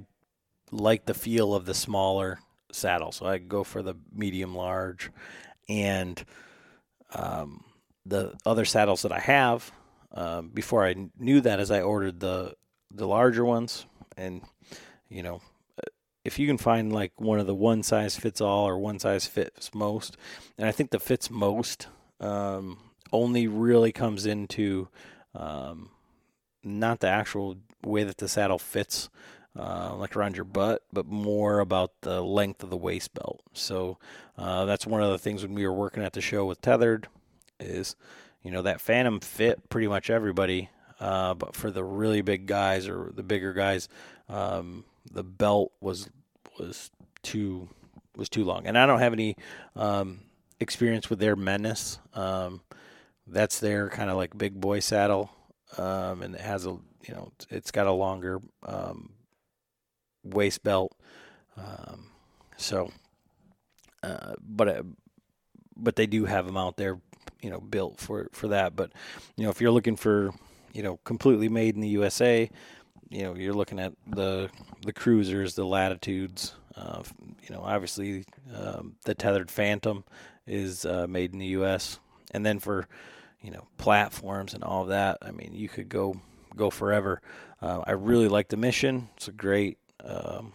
[0.70, 2.38] like the feel of the smaller
[2.70, 5.10] saddle, so I go for the medium large,
[5.68, 6.22] and
[7.14, 7.64] um,
[8.06, 9.70] the other saddles that I have
[10.12, 12.54] um, before I knew that as I ordered the
[12.90, 13.86] the larger ones.
[14.16, 14.42] And
[15.08, 15.40] you know
[16.24, 19.26] if you can find like one of the one size fits all or one size
[19.26, 20.16] fits most
[20.58, 21.88] and I think the fits most
[22.20, 22.78] um,
[23.12, 24.88] only really comes into
[25.34, 25.90] um,
[26.62, 29.08] not the actual way that the saddle fits
[29.58, 33.42] uh, like around your butt, but more about the length of the waist belt.
[33.52, 33.98] So
[34.38, 37.08] uh, that's one of the things when we were working at the show with Tethered
[37.60, 37.96] is,
[38.42, 42.88] you know, that Phantom fit pretty much everybody, uh, but for the really big guys
[42.88, 43.88] or the bigger guys,
[44.28, 46.08] um, the belt was
[46.58, 46.90] was
[47.22, 47.68] too
[48.16, 48.66] was too long.
[48.66, 49.36] And I don't have any
[49.76, 50.20] um,
[50.60, 51.98] experience with their Menace.
[52.14, 52.62] Um,
[53.26, 55.30] that's their kind of like big boy saddle,
[55.78, 59.10] um, and it has a you know it's got a longer um,
[60.24, 60.96] waist belt.
[61.56, 62.06] Um,
[62.56, 62.90] so,
[64.02, 64.82] uh, but uh,
[65.76, 66.98] but they do have them out there
[67.42, 68.74] you know built for for that.
[68.74, 68.92] But
[69.36, 70.30] you know if you're looking for
[70.72, 72.48] you know completely made in the USA,
[73.10, 74.48] you know you're looking at the
[74.82, 76.54] the Cruzrs, the latitudes.
[76.74, 77.02] Uh,
[77.46, 80.04] you know obviously um, the tethered Phantom
[80.46, 81.98] is uh, made in the U.S.
[82.30, 82.88] And then for
[83.42, 86.14] you know platforms and all of that, I mean you could go
[86.56, 87.20] go forever.
[87.60, 89.08] Uh, I really like the mission.
[89.16, 90.52] It's a great um,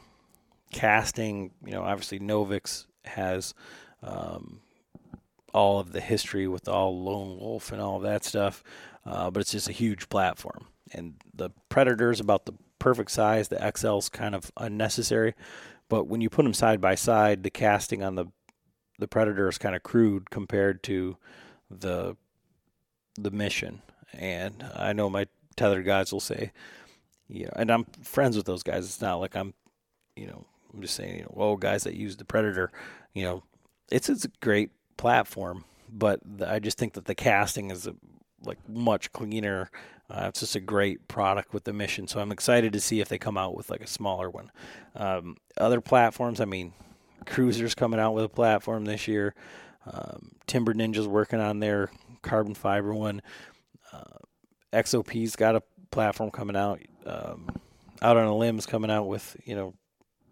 [0.72, 1.52] casting.
[1.66, 3.54] You know obviously Novix has
[4.04, 4.62] um,
[5.54, 8.64] all of the history with all Lone Wolf and all that stuff.
[9.06, 10.68] Uh, but it's just a huge platform.
[10.92, 13.48] And the Predator is about the perfect size.
[13.48, 15.34] The XL's kind of unnecessary.
[15.90, 18.26] But when you put them side by side, the casting on the
[19.00, 21.18] the Predator is kind of crude compared to
[21.70, 22.18] the
[23.16, 23.82] the mission.
[24.14, 26.52] And I know my tethered guys will say,
[27.30, 28.86] yeah, and I'm friends with those guys.
[28.86, 29.54] It's not like I'm
[30.18, 32.72] you know, I'm just saying, you know, well, guys that use the Predator,
[33.14, 33.44] you know,
[33.92, 37.96] it's it's a great platform, but the, I just think that the casting is a,
[38.44, 39.70] like much cleaner.
[40.10, 43.10] Uh, it's just a great product with the mission, so I'm excited to see if
[43.10, 44.52] they come out with like a smaller one.
[44.96, 46.74] Um, other platforms, I mean,
[47.26, 49.36] Cruzr's coming out with a platform this year.
[49.86, 53.22] Um, Timber Ninja's working on their carbon fiber one.
[53.92, 54.20] Uh,
[54.74, 56.82] XOP's got a platform coming out.
[57.08, 57.48] Um,
[58.02, 59.74] out on a limb's coming out with you know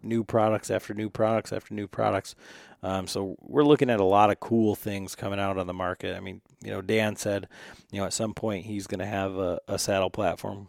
[0.02, 2.34] new products after new products after new products.
[2.82, 6.16] Um, so we're looking at a lot of cool things coming out on the market.
[6.16, 7.48] I mean, you know, Dan said,
[7.90, 10.68] you know, at some point he's going to have a, a, saddle platform,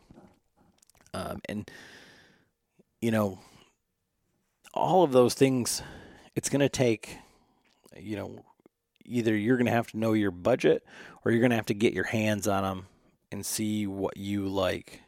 [1.14, 1.70] um, and
[3.02, 3.40] you know,
[4.74, 5.82] all of those things.
[6.36, 7.18] It's going to take,
[8.00, 8.46] you know,
[9.06, 10.86] either you're going to have to know your budget
[11.26, 12.86] or you're going to have to get your hands on them
[13.32, 15.02] and see what you like.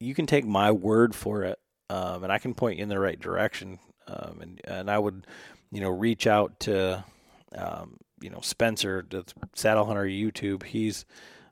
[0.00, 1.58] You can take my word for it
[1.90, 3.80] um, and I can point you in the right direction.
[4.06, 5.26] Um, and and I would,
[5.72, 7.04] you know, reach out to,
[7.54, 9.24] um, you know, Spencer, the
[9.54, 10.62] Saddle Hunter YouTube.
[10.62, 11.04] He's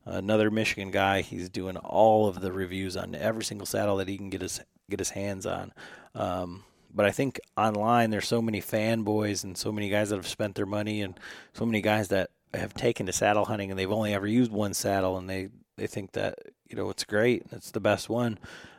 [0.04, 1.22] another Michigan guy.
[1.22, 4.60] He's doing all of the reviews on every single saddle that he can get his
[4.88, 5.72] get his hands on.
[6.14, 10.28] Um, but I think online there's so many fanboys and so many guys that have
[10.28, 11.18] spent their money and
[11.52, 14.72] so many guys that have taken to saddle hunting and they've only ever used one
[14.72, 15.48] saddle and they
[15.78, 18.38] they think that you know it's great it's the best one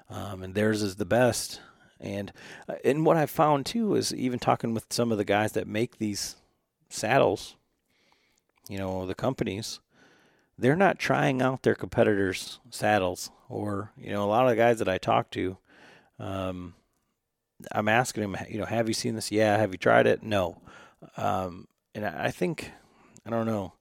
[0.10, 1.62] um, and theirs is the best.
[2.00, 2.32] And
[2.68, 5.68] uh, and what I found too is even talking with some of the guys that
[5.68, 6.36] make these
[6.89, 7.56] saddles,
[8.68, 9.80] you know, the companies,
[10.58, 13.32] they're not trying out their competitors' saddles.
[13.50, 15.58] Or you know, a lot of the guys that I talk to,
[16.20, 16.74] um,
[17.72, 19.32] I'm asking them, you know, have you seen this?
[19.32, 19.58] Yeah.
[19.58, 20.24] Have you tried it?
[20.24, 20.62] No.
[21.18, 22.72] Um, and I think,
[23.26, 23.74] I don't know.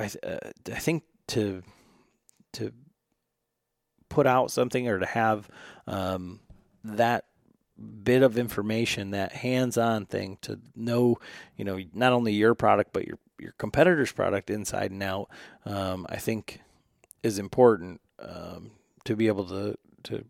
[0.00, 1.62] I uh, I think to
[2.54, 2.72] to
[4.08, 5.48] put out something or to have
[5.86, 6.40] um,
[6.84, 7.26] that
[8.02, 11.18] bit of information, that hands-on thing to know,
[11.56, 15.28] you know, not only your product but your your competitor's product inside and out.
[15.64, 16.60] Um, I think
[17.22, 18.72] is important um,
[19.04, 20.24] to be able to to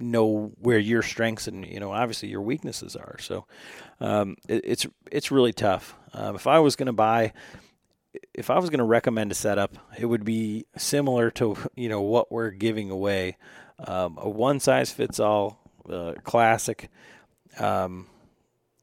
[0.00, 3.16] know where your strengths and you know obviously your weaknesses are.
[3.18, 3.46] So
[4.00, 5.94] um, it, it's it's really tough.
[6.12, 7.32] Um, if I was going to buy
[8.34, 12.02] if I was going to recommend a setup, it would be similar to you know
[12.02, 13.36] what we're giving away,
[13.86, 15.58] um, a one size fits all
[15.88, 16.90] uh, classic.
[17.58, 18.06] Um,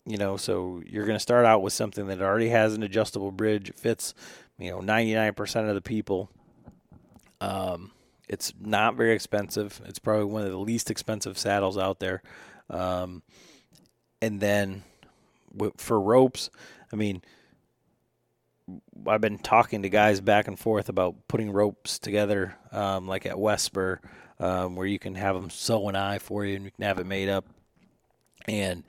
[0.06, 3.32] you know, so you're going to start out with something that already has an adjustable
[3.32, 3.70] bridge.
[3.70, 4.14] It fits,
[4.58, 6.30] you know, 99% of the people.
[7.40, 7.92] Um,
[8.28, 9.80] it's not very expensive.
[9.86, 12.24] It's probably one of the least expensive saddles out there.
[12.70, 13.22] Um,
[14.22, 14.84] and then
[15.78, 16.50] for ropes,
[16.92, 17.22] I mean,
[19.08, 23.36] I've been talking to guys back and forth about putting ropes together, um, like at
[23.36, 24.00] WesSpur,
[24.40, 27.00] um, where you can have them sew an eye for you and you can have
[27.00, 27.46] it made up,
[28.48, 28.84] and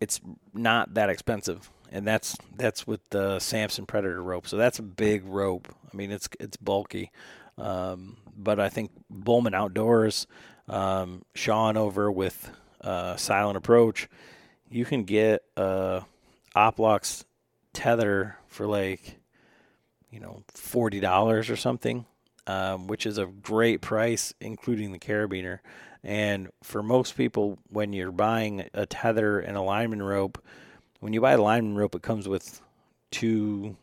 [0.00, 0.20] it's
[0.54, 1.70] not that expensive.
[1.92, 4.46] And that's that's with the Samson Predator rope.
[4.46, 5.68] So that's a big rope.
[5.92, 7.10] I mean, it's it's bulky,
[7.58, 10.26] um, but I think Bowman Outdoors,
[10.68, 12.50] um, Sean over with
[12.80, 14.08] uh, Silent Approach,
[14.70, 16.02] you can get a
[16.54, 17.24] Oplox
[17.72, 19.20] tether for like
[20.10, 22.04] you know forty dollars or something,
[22.46, 25.60] um, which is a great price, including the carabiner.
[26.02, 30.42] And for most people, when you're buying a tether and a lineman rope,
[31.00, 32.60] when you buy a lineman rope, it comes with
[33.10, 33.76] two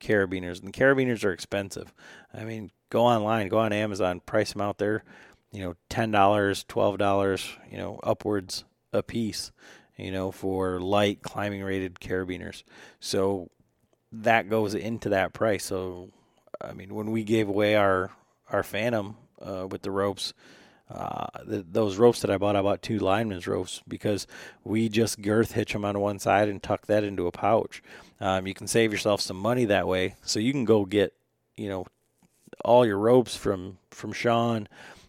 [0.00, 1.92] carabiners, and the carabiners are expensive.
[2.32, 5.04] I mean, go online, go on Amazon, price them out there,
[5.52, 9.50] you know, ten dollars, twelve dollars, you know, upwards a piece,
[9.96, 12.62] you know, for light climbing rated carabiners.
[13.00, 13.50] So
[14.22, 15.64] that goes into that price.
[15.64, 16.10] So,
[16.60, 18.10] I mean, when we gave away our
[18.50, 20.32] our Phantom uh, with the ropes,
[20.90, 24.26] uh, the, those ropes that I bought, I bought two lineman's ropes because
[24.62, 27.82] we just girth hitch them on one side and tuck that into a pouch.
[28.20, 31.14] Um, you can save yourself some money that way, so you can go get,
[31.56, 31.86] you know,
[32.64, 34.68] all your ropes from from Sean,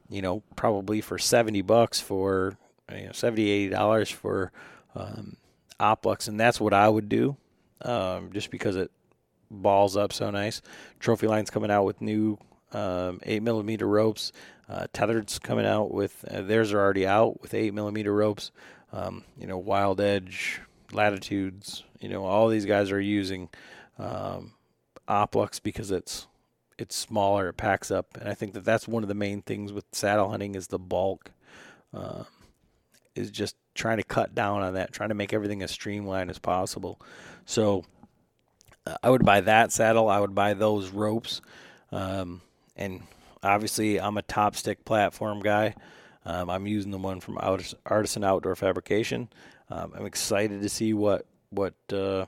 [0.09, 2.57] you know, probably for seventy bucks for
[2.91, 4.51] you know, 70 80 dollars for
[4.95, 5.37] um,
[5.79, 7.37] Oplox, and that's what I would do
[7.81, 8.91] um, just because it
[9.49, 10.61] balls up so nice.
[10.99, 12.37] Trophyline's coming out with new
[12.71, 14.31] um, eight millimeter ropes.
[14.67, 18.51] Uh, Tethered's coming out with uh, theirs are already out with eight millimeter ropes.
[18.91, 20.61] Um, you know, Wild Edge,
[20.91, 21.83] Latitudes.
[21.99, 23.49] You know, all these guys are using
[23.99, 24.53] um,
[25.07, 26.27] Oplox because it's
[26.77, 29.71] it's smaller, it packs up, and I think that that's one of the main things
[29.71, 31.31] with saddle hunting is the bulk.
[31.93, 32.23] Uh,
[33.15, 36.39] is just trying to cut down on that, trying to make everything as streamlined as
[36.39, 36.99] possible.
[37.45, 37.83] So
[39.03, 40.09] I would buy that saddle.
[40.09, 41.41] I would buy those ropes,
[41.91, 42.41] um,
[42.75, 43.01] and
[43.43, 45.75] obviously I'm a top stick platform guy.
[46.25, 47.37] Um, I'm using the one from
[47.85, 49.29] Artisan Outdoor Fabrication.
[49.69, 52.25] Um, I'm excited to see what what uh,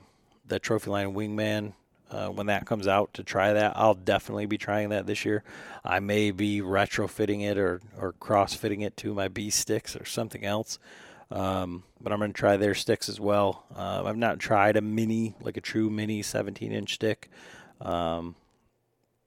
[0.47, 1.73] the Trophyline Wingman
[2.09, 3.73] uh, when that comes out to try that.
[3.75, 5.43] I'll definitely be trying that this year.
[5.83, 10.05] I may be retrofitting it or or cross fitting it to my B sticks or
[10.05, 10.79] something else.
[11.29, 13.65] Um, but I'm going to try their sticks as well.
[13.75, 17.29] Uh, I've not tried a mini, like a true mini 17 inch stick,
[17.81, 18.35] um,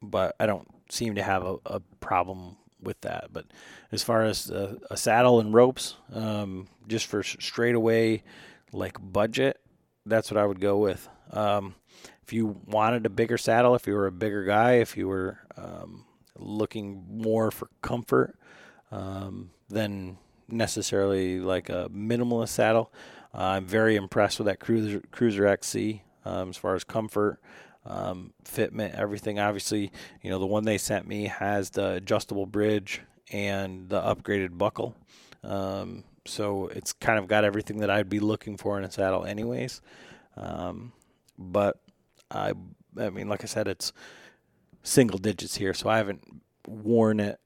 [0.01, 3.29] but I don't seem to have a, a, problem with that.
[3.33, 3.45] But
[3.93, 8.23] as far as a, a saddle and ropes, um, just for straight away,
[8.73, 9.61] like budget,
[10.07, 11.07] that's what I would go with.
[11.33, 11.75] Um,
[12.23, 15.39] if you wanted a bigger saddle, if you were a bigger guy, if you were
[15.57, 16.05] um,
[16.39, 18.39] looking more for comfort
[18.91, 20.17] um, than
[20.53, 22.93] necessarily like a minimalist saddle,
[23.35, 27.41] uh, I'm very impressed with that Cruzr, Cruzr XC um, as far as comfort.
[27.87, 29.39] Um, fitment, everything.
[29.39, 29.91] Obviously,
[30.21, 33.01] you know the one they sent me has the adjustable bridge
[33.33, 34.95] and the upgraded buckle.
[35.43, 39.25] Um, so it's kind of got everything that I'd be looking for in a saddle,
[39.25, 39.81] anyways.
[40.37, 40.93] Um,
[41.39, 41.81] but
[42.31, 42.53] I,
[42.99, 43.93] I mean, like I said, it's
[44.83, 47.41] single digits here, so I haven't worn it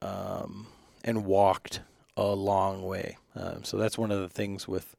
[0.00, 0.68] um,
[1.04, 1.80] and walked
[2.20, 3.16] a long way.
[3.34, 4.96] Um, so that's one of the things with,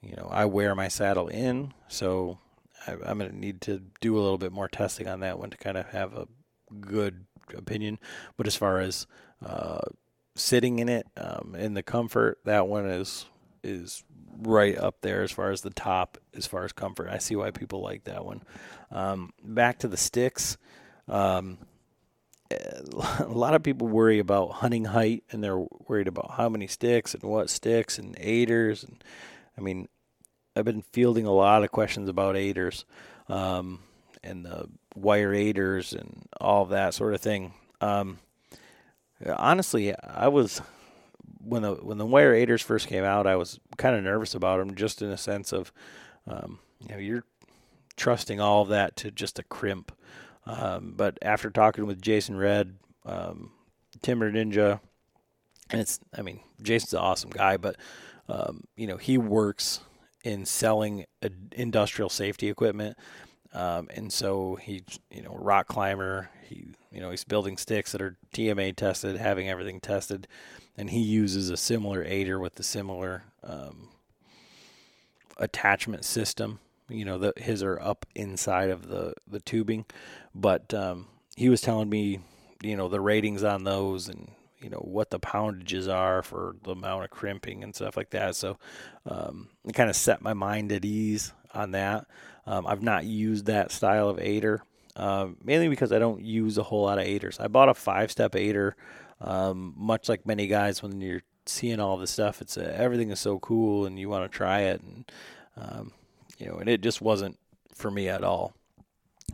[0.00, 2.38] you know, I wear my saddle in, so
[2.86, 5.50] I, am going to need to do a little bit more testing on that one
[5.50, 6.26] to kind of have a
[6.80, 7.98] good opinion.
[8.36, 9.06] But as far as
[9.44, 9.80] uh,
[10.34, 13.26] sitting in it um, in the comfort, that one is
[13.62, 14.04] is
[14.42, 17.08] right up there as far as the top as far as comfort.
[17.10, 18.42] I see why people like that one.
[18.90, 20.56] Um, back to the sticks.
[21.08, 21.58] Um,
[23.20, 27.14] a lot of people worry about hunting height and they're worried about how many sticks
[27.14, 29.02] and what sticks and aiders and
[29.56, 29.88] I mean
[30.56, 32.84] I've been fielding a lot of questions about aiders
[33.28, 33.80] um,
[34.22, 37.54] and the wire aiders and all that sort of thing.
[37.80, 38.18] Um,
[39.26, 40.62] honestly, I was
[41.38, 44.58] when the when the wire aiders first came out, I was kind of nervous about
[44.58, 45.72] them, just in a sense of,
[46.26, 47.24] um, you know, you're
[47.96, 49.92] trusting all of that to just a crimp.
[50.46, 52.76] Um, but after talking with Jason Red,
[53.06, 53.52] um,
[54.02, 54.80] Timber Ninja,
[55.70, 57.76] and it's, I mean, Jason's an awesome guy, but
[58.28, 59.80] um, you know, he works
[60.22, 61.04] in selling
[61.52, 62.96] industrial safety equipment.
[63.52, 66.30] Um, and so he's, you know, rock climber.
[66.48, 70.26] He, you know, he's building sticks that are TMA tested, having everything tested
[70.76, 73.88] and he uses a similar aider with the similar um,
[75.38, 76.58] attachment system.
[76.88, 79.86] You know, the, his are up inside of the the tubing,
[80.34, 82.20] but um, he was telling me,
[82.62, 84.30] you know, the ratings on those and
[84.60, 88.36] you know what the poundages are for the amount of crimping and stuff like that.
[88.36, 88.58] So
[89.06, 92.06] um, it kind of set my mind at ease on that.
[92.46, 94.62] Um, I've not used that style of aider,
[94.96, 97.40] uh, mainly because I don't use a whole lot of aiders.
[97.40, 98.76] I bought a five step aider
[99.20, 103.20] um, much like many guys, when you're seeing all this stuff, it's uh, everything is
[103.20, 105.12] so cool, and you want to try it, and
[105.56, 105.92] um,
[106.38, 107.38] you know, and it just wasn't
[107.74, 108.54] for me at all.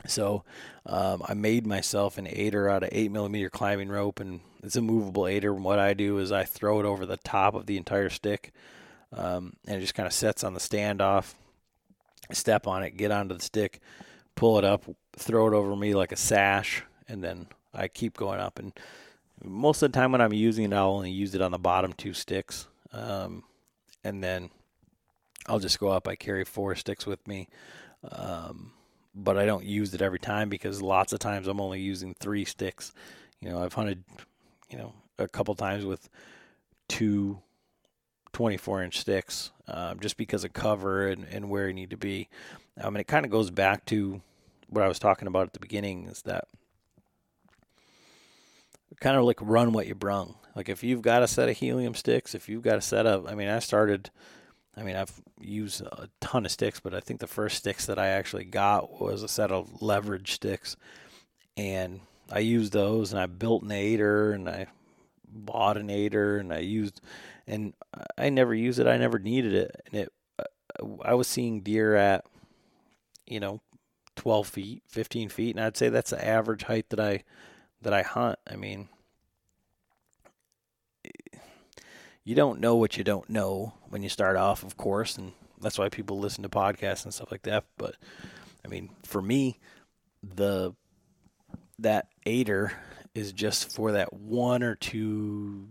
[0.06, 0.44] So
[0.86, 4.80] um, I made myself an aider out of eight millimeter climbing rope, and it's a
[4.80, 5.54] movable aider.
[5.54, 8.52] And what I do is I throw it over the top of the entire stick,
[9.12, 11.34] um, and it just kind of sets on the standoff.
[12.32, 13.80] Step on it, get onto the stick,
[14.36, 14.84] pull it up,
[15.16, 18.58] throw it over me like a sash, and then I keep going up.
[18.58, 18.72] And
[19.42, 21.92] most of the time when I'm using it, I'll only use it on the bottom
[21.92, 22.68] two sticks.
[22.92, 23.42] Um,
[24.04, 24.50] and then
[25.50, 26.06] I'll just go up.
[26.06, 27.48] I carry four sticks with me.
[28.10, 28.72] Um,
[29.14, 32.44] but I don't use it every time because lots of times I'm only using three
[32.44, 32.92] sticks.
[33.40, 34.04] You know, I've hunted,
[34.70, 36.08] you know, a couple times with
[36.88, 37.40] two
[38.32, 42.28] 24 inch sticks um, just because of cover and, and where you need to be.
[42.82, 44.20] I mean, it kind of goes back to
[44.68, 46.44] what I was talking about at the beginning is that
[49.00, 50.36] kind of like run what you brung.
[50.54, 53.26] Like if you've got a set of helium sticks, if you've got a set of,
[53.26, 54.10] I mean, I started,
[54.76, 57.98] I mean, I've used a ton of sticks, but I think the first sticks that
[57.98, 60.76] I actually got was a set of leverage sticks,
[61.56, 62.00] and
[62.30, 64.66] I used those, and I built an aider, and I
[65.26, 67.00] bought an aider, and I used,
[67.46, 67.74] and
[68.16, 68.86] I never used it.
[68.86, 70.44] I never needed it, and it, uh,
[71.02, 72.24] I was seeing deer at,
[73.26, 73.60] you know,
[74.16, 77.24] 12 feet, 15 feet, and I'd say that's the average height that I
[77.82, 78.88] that I hunt, I mean,
[82.30, 85.76] you don't know what you don't know when you start off, of course, and that's
[85.80, 87.64] why people listen to podcasts and stuff like that.
[87.76, 87.96] But
[88.64, 89.58] I mean, for me,
[90.22, 90.72] the
[91.80, 92.72] that aider
[93.16, 95.66] is just for that one or two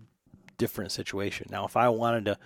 [0.57, 1.47] different situation.
[1.49, 2.37] Now, if I wanted to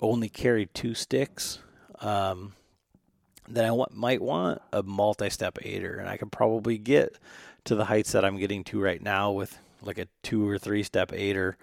[0.00, 1.58] only carry two sticks,
[2.00, 2.54] um,
[3.50, 7.18] then I might want a multi-step aider, and I could probably get
[7.64, 10.84] to the heights that I'm getting to right now with like a two or three
[10.84, 11.58] step aider.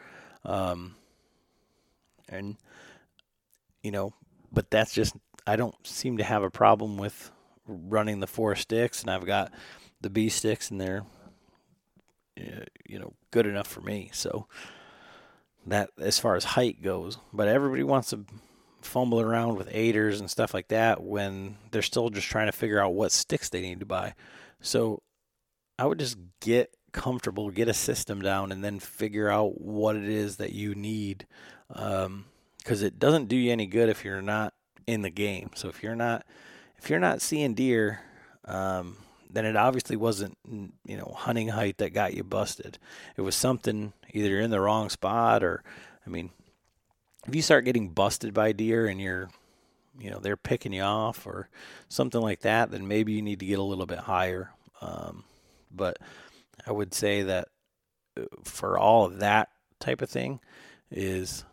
[0.46, 0.94] Um,
[2.30, 2.58] and
[3.84, 4.14] you know,
[4.52, 5.16] but that's just
[5.48, 7.32] I don't seem to have a problem with
[7.68, 9.52] running the four sticks, and I've got
[10.02, 11.06] the B sticks, and they're
[12.88, 14.10] you know good enough for me.
[14.14, 14.48] So
[15.66, 18.26] that as far as height goes, but everybody wants to
[18.82, 22.82] fumble around with aiders and stuff like that when they're still just trying to figure
[22.82, 24.14] out what sticks they need to buy.
[24.62, 25.04] So
[25.78, 30.06] I would just get comfortable, get a system down, and then figure out what it
[30.06, 31.28] is that you need.
[31.70, 32.26] Because um,
[32.68, 34.54] it doesn't do you any good if you're not
[34.88, 35.52] in the game.
[35.56, 36.26] So if you're not
[36.78, 38.02] if you're not seeing deer,
[38.46, 38.98] um,
[39.30, 42.80] then it obviously wasn't you know hunting height that got you busted.
[43.16, 45.64] It was something either you're in the wrong spot or
[46.06, 46.32] I mean,
[47.28, 49.30] if you start getting busted by deer and you're
[50.00, 51.50] you know they're picking you off or
[51.88, 54.52] something like that, then maybe you need to get a little bit higher.
[54.82, 55.24] Um,
[55.72, 55.98] but
[56.66, 57.50] I would say that
[58.18, 59.50] uh, for all of that
[59.80, 60.40] type of thing
[60.90, 61.44] is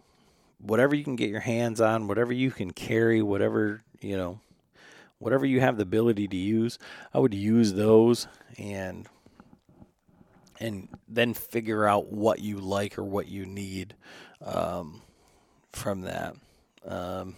[0.59, 4.41] whatever you can get your hands on, whatever you can carry, whatever, you know,
[5.19, 6.79] whatever you have the ability to use,
[7.13, 8.27] I would use those
[8.59, 9.09] and
[10.59, 13.95] and then figure out what you like or what you need
[14.43, 15.03] um,
[15.73, 16.35] from that.
[16.87, 17.37] Um,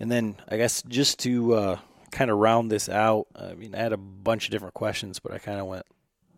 [0.00, 1.78] and then I guess just to uh,
[2.10, 5.32] kind of round this out, I mean, I had a bunch of different questions, but
[5.32, 5.86] I kind of went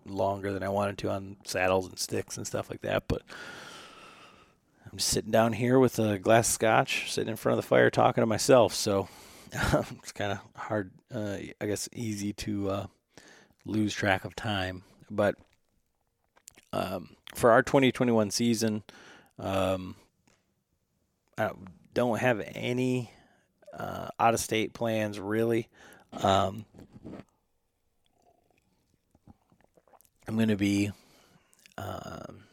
[0.05, 3.05] longer than I wanted to on saddles and sticks and stuff like that.
[3.09, 3.23] But
[4.95, 7.91] I'm sitting down here with a glass of scotch, sitting in front of the fire,
[7.91, 8.73] talking to myself.
[8.73, 9.09] So
[9.53, 12.87] it's kind of hard, uh, I guess, easy to uh,
[13.67, 14.85] lose track of time.
[15.11, 15.35] But
[16.73, 18.85] um, for our 2021 season,
[19.41, 19.97] um,
[21.37, 21.51] I
[21.93, 23.11] don't have any
[23.77, 25.67] uh, out of state plans really.
[26.13, 26.67] Um,
[30.29, 30.93] I'm going to be
[31.79, 32.45] um,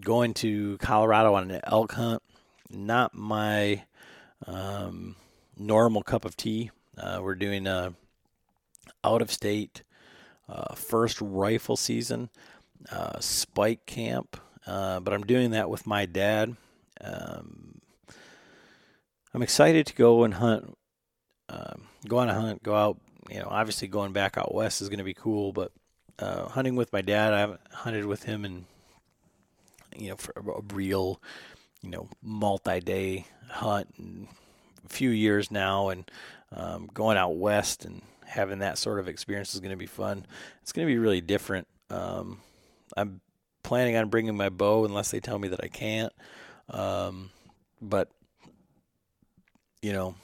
[0.00, 2.22] going to Colorado on an elk hunt.
[2.70, 3.84] Not my
[4.46, 5.16] um,
[5.56, 6.70] normal cup of tea.
[6.96, 7.94] Uh, we're doing a
[9.04, 9.82] out of state
[10.48, 12.30] uh, first rifle season
[12.90, 14.36] uh, spike camp,
[14.66, 16.56] uh, but I'm doing that with my dad.
[17.00, 17.80] Um,
[19.34, 20.76] I'm excited to go and hunt,
[21.48, 22.98] um, go on a hunt, go out.
[23.30, 25.70] You know, obviously going back out west is going to be cool, but
[26.18, 27.34] uh, hunting with my dad.
[27.34, 28.64] I haven't hunted with him in
[29.98, 31.20] you know for a real
[31.82, 34.28] you know multi-day hunt in
[34.84, 36.10] a few years now, and
[36.52, 40.26] um, going out west and having that sort of experience is going to be fun.
[40.62, 41.66] It's going to be really different.
[41.90, 42.40] Um,
[42.96, 43.20] I'm
[43.62, 46.12] planning on bringing my bow unless they tell me that I can't.
[46.70, 47.30] Um,
[47.80, 48.10] but
[49.82, 50.14] you know,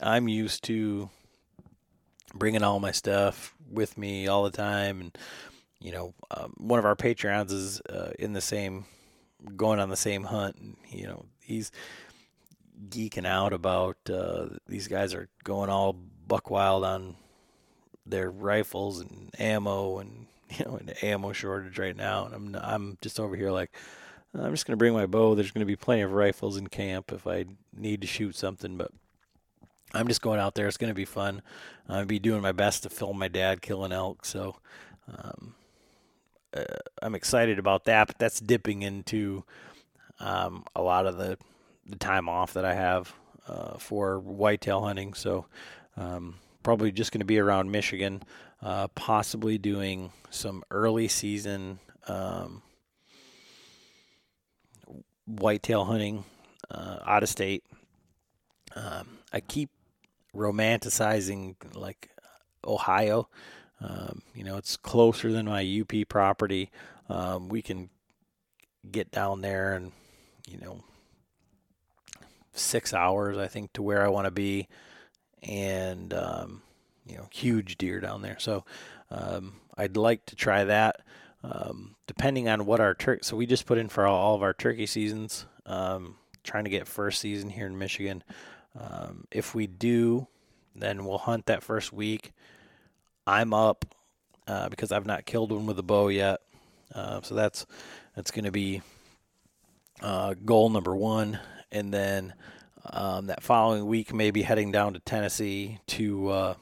[0.00, 1.10] I'm used to
[2.34, 5.18] bringing all my stuff with me all the time, and
[5.80, 8.84] you know, um, one of our Patreons is uh, in the same,
[9.56, 11.70] going on the same hunt, and you know, he's
[12.88, 15.94] geeking out about uh, these guys are going all
[16.26, 17.16] buck wild on
[18.06, 22.98] their rifles and ammo, and you know, an ammo shortage right now, and I'm I'm
[23.00, 23.70] just over here like.
[24.32, 25.34] I'm just going to bring my bow.
[25.34, 28.76] There's going to be plenty of rifles in camp if I need to shoot something,
[28.76, 28.92] but
[29.92, 30.68] I'm just going out there.
[30.68, 31.42] It's going to be fun.
[31.88, 34.24] I'll be doing my best to film my dad killing elk.
[34.24, 34.56] So
[35.12, 35.54] um,
[36.56, 36.64] uh,
[37.02, 38.08] I'm excited about that.
[38.08, 39.44] But that's dipping into
[40.18, 41.38] um, a lot of the
[41.86, 43.12] the time off that I have
[43.48, 45.14] uh, for whitetail hunting.
[45.14, 45.46] So
[45.96, 48.22] um, probably just going to be around Michigan,
[48.62, 52.62] uh, possibly doing some early season um,
[55.26, 56.24] whitetail hunting
[56.70, 57.64] uh, out of state.
[58.76, 59.70] Um, I keep
[60.34, 62.10] romanticizing like
[62.64, 63.28] Ohio.
[63.80, 66.70] Um, you know, it's closer than my UP property.
[67.08, 67.90] Um, we can
[68.90, 69.92] get down there and,
[70.46, 70.82] you know,
[72.52, 74.68] six hours, I think, to where I want to be.
[75.42, 76.62] And, um,
[77.06, 78.36] you know, huge deer down there.
[78.38, 78.64] So
[79.10, 81.00] um, I'd like to try that.
[81.42, 84.42] Um, depending on what our turkey, so we just put in for all, all of
[84.42, 88.22] our turkey seasons, um, trying to get first season here in Michigan.
[89.30, 90.26] If we do,
[90.74, 92.32] then we'll hunt that first week.
[93.30, 93.84] I'm up
[94.48, 96.40] uh, because I've not killed one with a bow yet,
[96.92, 97.64] uh, so that's
[98.16, 98.82] that's going to be
[100.02, 101.38] uh, goal number one.
[101.70, 102.34] And then
[102.84, 106.54] um, that following week, maybe heading down to Tennessee to uh,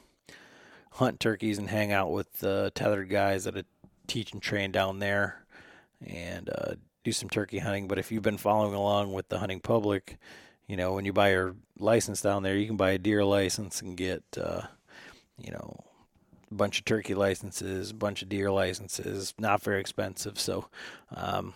[0.91, 3.65] hunt turkeys and hang out with the tethered guys that
[4.05, 5.43] teach and train down there,
[6.05, 7.87] and uh, do some turkey hunting.
[7.87, 10.19] But if you've been following along with the hunting public,
[10.67, 13.81] you know, when you buy your license down there, you can buy a deer license
[13.81, 14.61] and get, uh,
[15.39, 15.75] you know,
[16.51, 20.39] bunch of turkey licenses, bunch of deer licenses, not very expensive.
[20.39, 20.67] So,
[21.15, 21.53] um,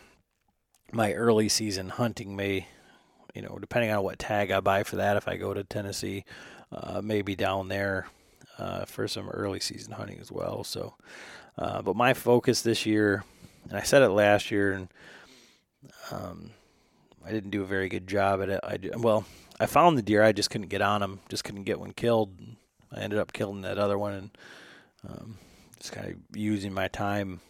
[0.92, 2.68] my early season hunting may
[3.34, 6.24] you know, depending on what tag I buy for that, if I go to Tennessee,
[6.72, 8.08] uh, maybe down there
[8.58, 10.64] uh, for some early season hunting as well.
[10.64, 10.94] So,
[11.58, 13.24] uh, but my focus this year,
[13.70, 14.88] and I said it last year, and
[16.12, 16.52] um,
[17.26, 18.60] I didn't do a very good job at it.
[18.64, 19.26] I well,
[19.60, 22.38] I found the deer, I just couldn't get on them, just couldn't get one killed.
[22.92, 24.30] I ended up killing that other one, and
[25.08, 25.38] um,
[25.80, 27.42] just kind of using my time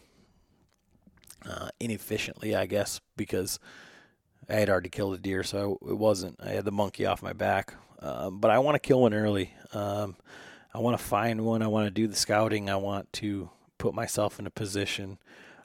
[1.48, 3.58] uh, inefficiently, I guess, because
[4.48, 6.38] I had already killed a deer, so it wasn't.
[6.42, 9.52] I had the monkey off my back, um, but I want to kill one early.
[9.72, 10.16] Um,
[10.74, 11.62] I want to find one.
[11.62, 12.68] I want to do the scouting.
[12.68, 15.18] I want to put myself in a position,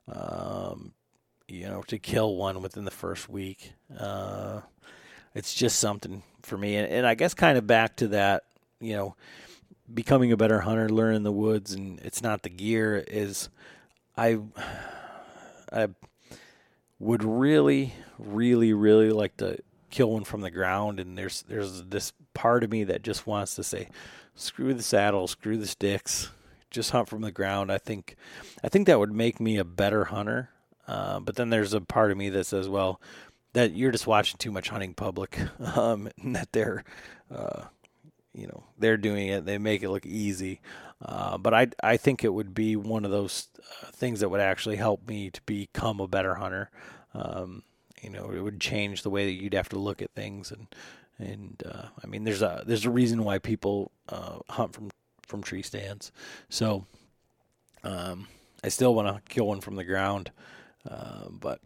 [0.07, 0.93] um,
[1.47, 3.73] you know, to kill one within the first week.
[3.97, 4.61] Uh,
[5.33, 8.43] it's just something for me, and, and I guess kind of back to that,
[8.79, 9.15] you know,
[9.93, 13.03] becoming a better hunter, learning the woods, and it's not the gear.
[13.07, 13.49] Is
[14.17, 14.39] I,
[15.71, 15.87] I
[16.99, 19.59] would really, really, really like to
[19.89, 23.55] kill one from the ground, and there's there's this part of me that just wants
[23.55, 23.89] to say,
[24.35, 26.29] screw the saddle, screw the sticks,
[26.71, 27.71] just hunt from the ground.
[27.71, 28.15] I think,
[28.63, 30.49] I think that would make me a better hunter.
[30.87, 32.99] Uh, but then there's a part of me that says, well,
[33.53, 35.39] that you're just watching too much hunting public,
[35.75, 36.83] um, and that they're,
[37.33, 37.63] uh,
[38.39, 39.45] you know, they're doing it.
[39.45, 40.61] They make it look easy.
[41.01, 44.41] Uh, but I, I think it would be one of those uh, things that would
[44.41, 46.69] actually help me to become a better hunter.
[47.13, 47.63] Um,
[48.01, 50.67] you know, it would change the way that you'd have to look at things, and
[51.17, 54.89] and uh, I mean, there's a there's a reason why people uh, hunt from
[55.25, 56.11] from tree stands.
[56.49, 56.85] So,
[57.83, 58.27] um,
[58.63, 60.31] I still want to kill one from the ground,
[60.89, 61.59] uh, but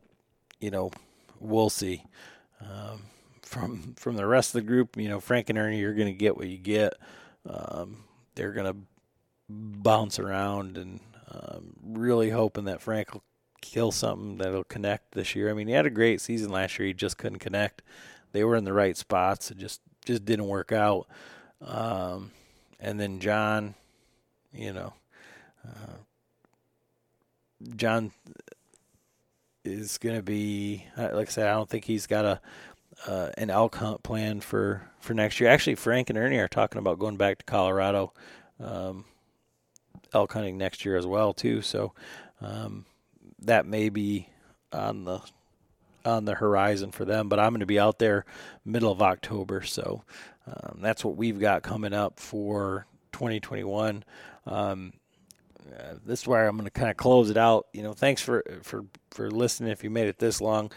[0.59, 0.91] you know,
[1.39, 2.03] we'll see.
[2.61, 3.03] Um,
[3.53, 6.13] from from the rest of the group, you know, Frank and Ernie, you're going to
[6.13, 6.95] get what you get.
[7.47, 8.03] Um,
[8.35, 8.79] they're going to
[9.47, 10.99] bounce around and
[11.29, 13.23] um, really hoping that Frank will
[13.61, 15.49] kill something that'll connect this year.
[15.49, 16.87] I mean, he had a great season last year.
[16.87, 17.83] He just couldn't connect.
[18.31, 19.51] They were in the right spots.
[19.51, 21.07] It just just didn't work out.
[21.61, 22.31] Um,
[22.79, 23.75] and then John,
[24.51, 24.93] you know,
[25.65, 25.97] uh,
[27.75, 28.11] John
[29.63, 31.47] is going to be like I said.
[31.47, 32.41] I don't think he's got a
[33.07, 35.49] uh, an elk hunt plan for for next year.
[35.49, 38.13] Actually, Frank and Ernie are talking about going back to Colorado.
[38.59, 39.05] Um,
[40.13, 41.61] elk hunting next year as well too.
[41.61, 41.93] So
[42.41, 42.85] um,
[43.39, 44.29] that may be
[44.71, 45.21] on the
[46.05, 47.29] on the horizon for them.
[47.29, 48.25] But I'm going to be out there
[48.65, 50.03] middle of October, so
[50.47, 54.03] um, that's what we've got coming up for 2021.
[54.45, 54.93] Um,
[55.71, 57.67] uh, this is where I'm going to kind of close it out.
[57.73, 59.71] You know, thanks for for for listening.
[59.71, 60.71] If you made it this long,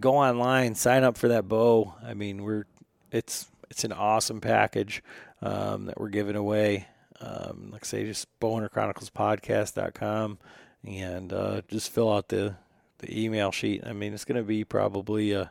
[0.00, 1.94] go online, sign up for that bow.
[2.04, 2.66] I mean, we're
[3.10, 5.02] it's it's an awesome package
[5.42, 6.86] um, that we're giving away.
[7.20, 10.38] Um, like I say, just bowhunterchroniclespodcast.com
[10.86, 12.54] and uh, just fill out the,
[12.98, 13.82] the email sheet.
[13.84, 15.50] I mean, it's going to be probably a,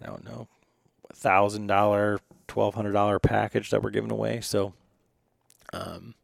[0.00, 0.48] I don't know,
[1.12, 4.40] thousand dollar, twelve hundred dollar package that we're giving away.
[4.40, 4.74] So,
[5.72, 6.14] um,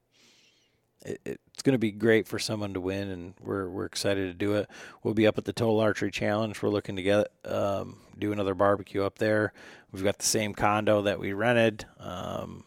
[1.04, 4.32] it, it's going to be great for someone to win, and we're we're excited to
[4.32, 4.70] do it.
[5.02, 6.62] We'll be up at the Total Archery Challenge.
[6.62, 9.52] We're looking to get um, do another barbecue up there.
[9.92, 11.84] We've got the same condo that we rented.
[11.98, 12.64] Um,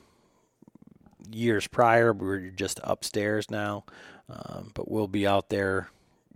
[1.31, 2.13] years prior.
[2.13, 3.85] We're just upstairs now,
[4.29, 5.89] um, but we'll be out there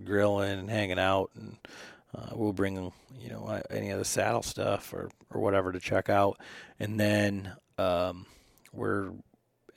[0.04, 1.58] grilling and hanging out, and
[2.16, 6.10] uh, we'll bring you know any of the saddle stuff or or whatever to check
[6.10, 6.40] out,
[6.80, 8.26] and then um,
[8.74, 9.12] we're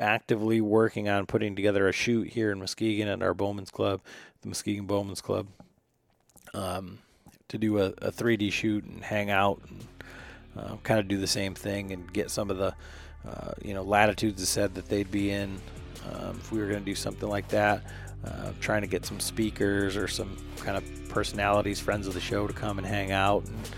[0.01, 4.01] actively working on putting together a shoot here in Muskegon at our Bowman's Club,
[4.43, 5.47] the Muskegon Bowman's Club,
[6.55, 6.99] um,
[7.49, 9.87] to do a, a 3D shoot and hang out and
[10.57, 12.75] uh, kind of do the same thing and get some of the
[13.29, 15.61] uh, you know, Latitudes said that they'd be in
[16.11, 17.83] um, if we were going to do something like that.
[18.25, 22.47] Uh, trying to get some speakers or some kind of personalities, friends of the show,
[22.47, 23.71] to come and hang out and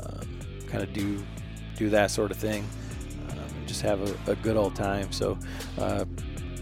[0.00, 1.22] um, kind of do
[1.76, 2.66] do that sort of thing.
[3.70, 5.12] Just have a, a, good old time.
[5.12, 5.38] So
[5.78, 6.04] uh,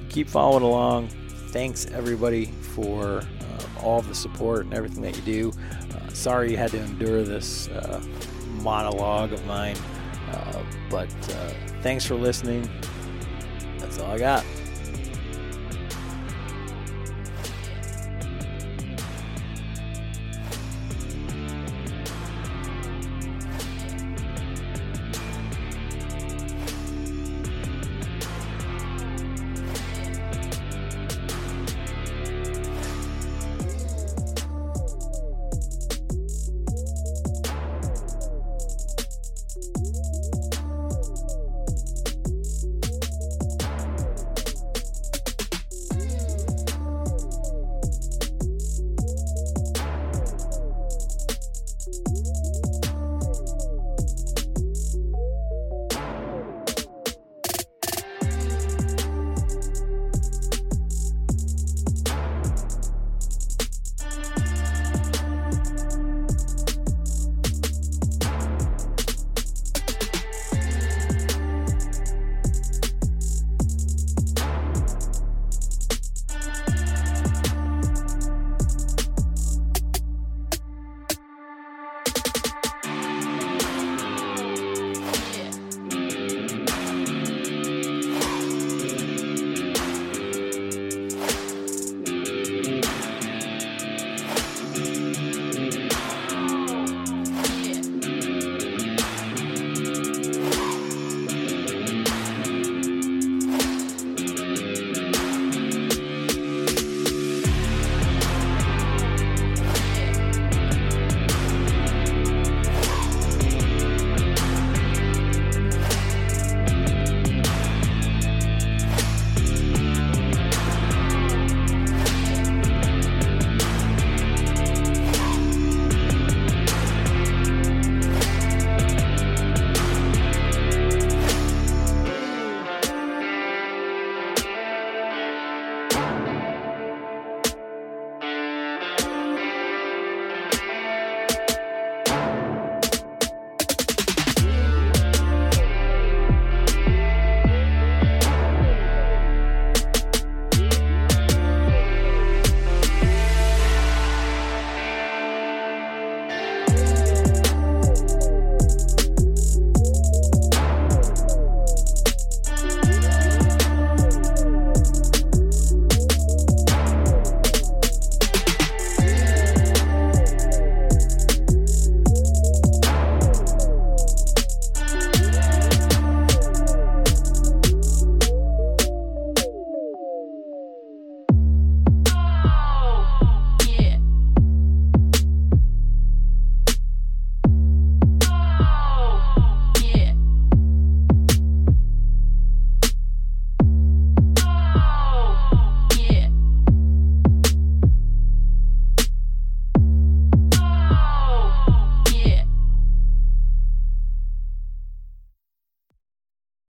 [0.09, 1.09] keep following along.
[1.49, 5.53] Thanks everybody for uh, all the support and everything that you do.
[5.95, 8.03] Uh, sorry you had to endure this uh,
[8.63, 9.77] monologue of mine,
[10.91, 11.09] but
[11.83, 12.69] Thanks for listening.
[13.79, 14.45] That's all I got.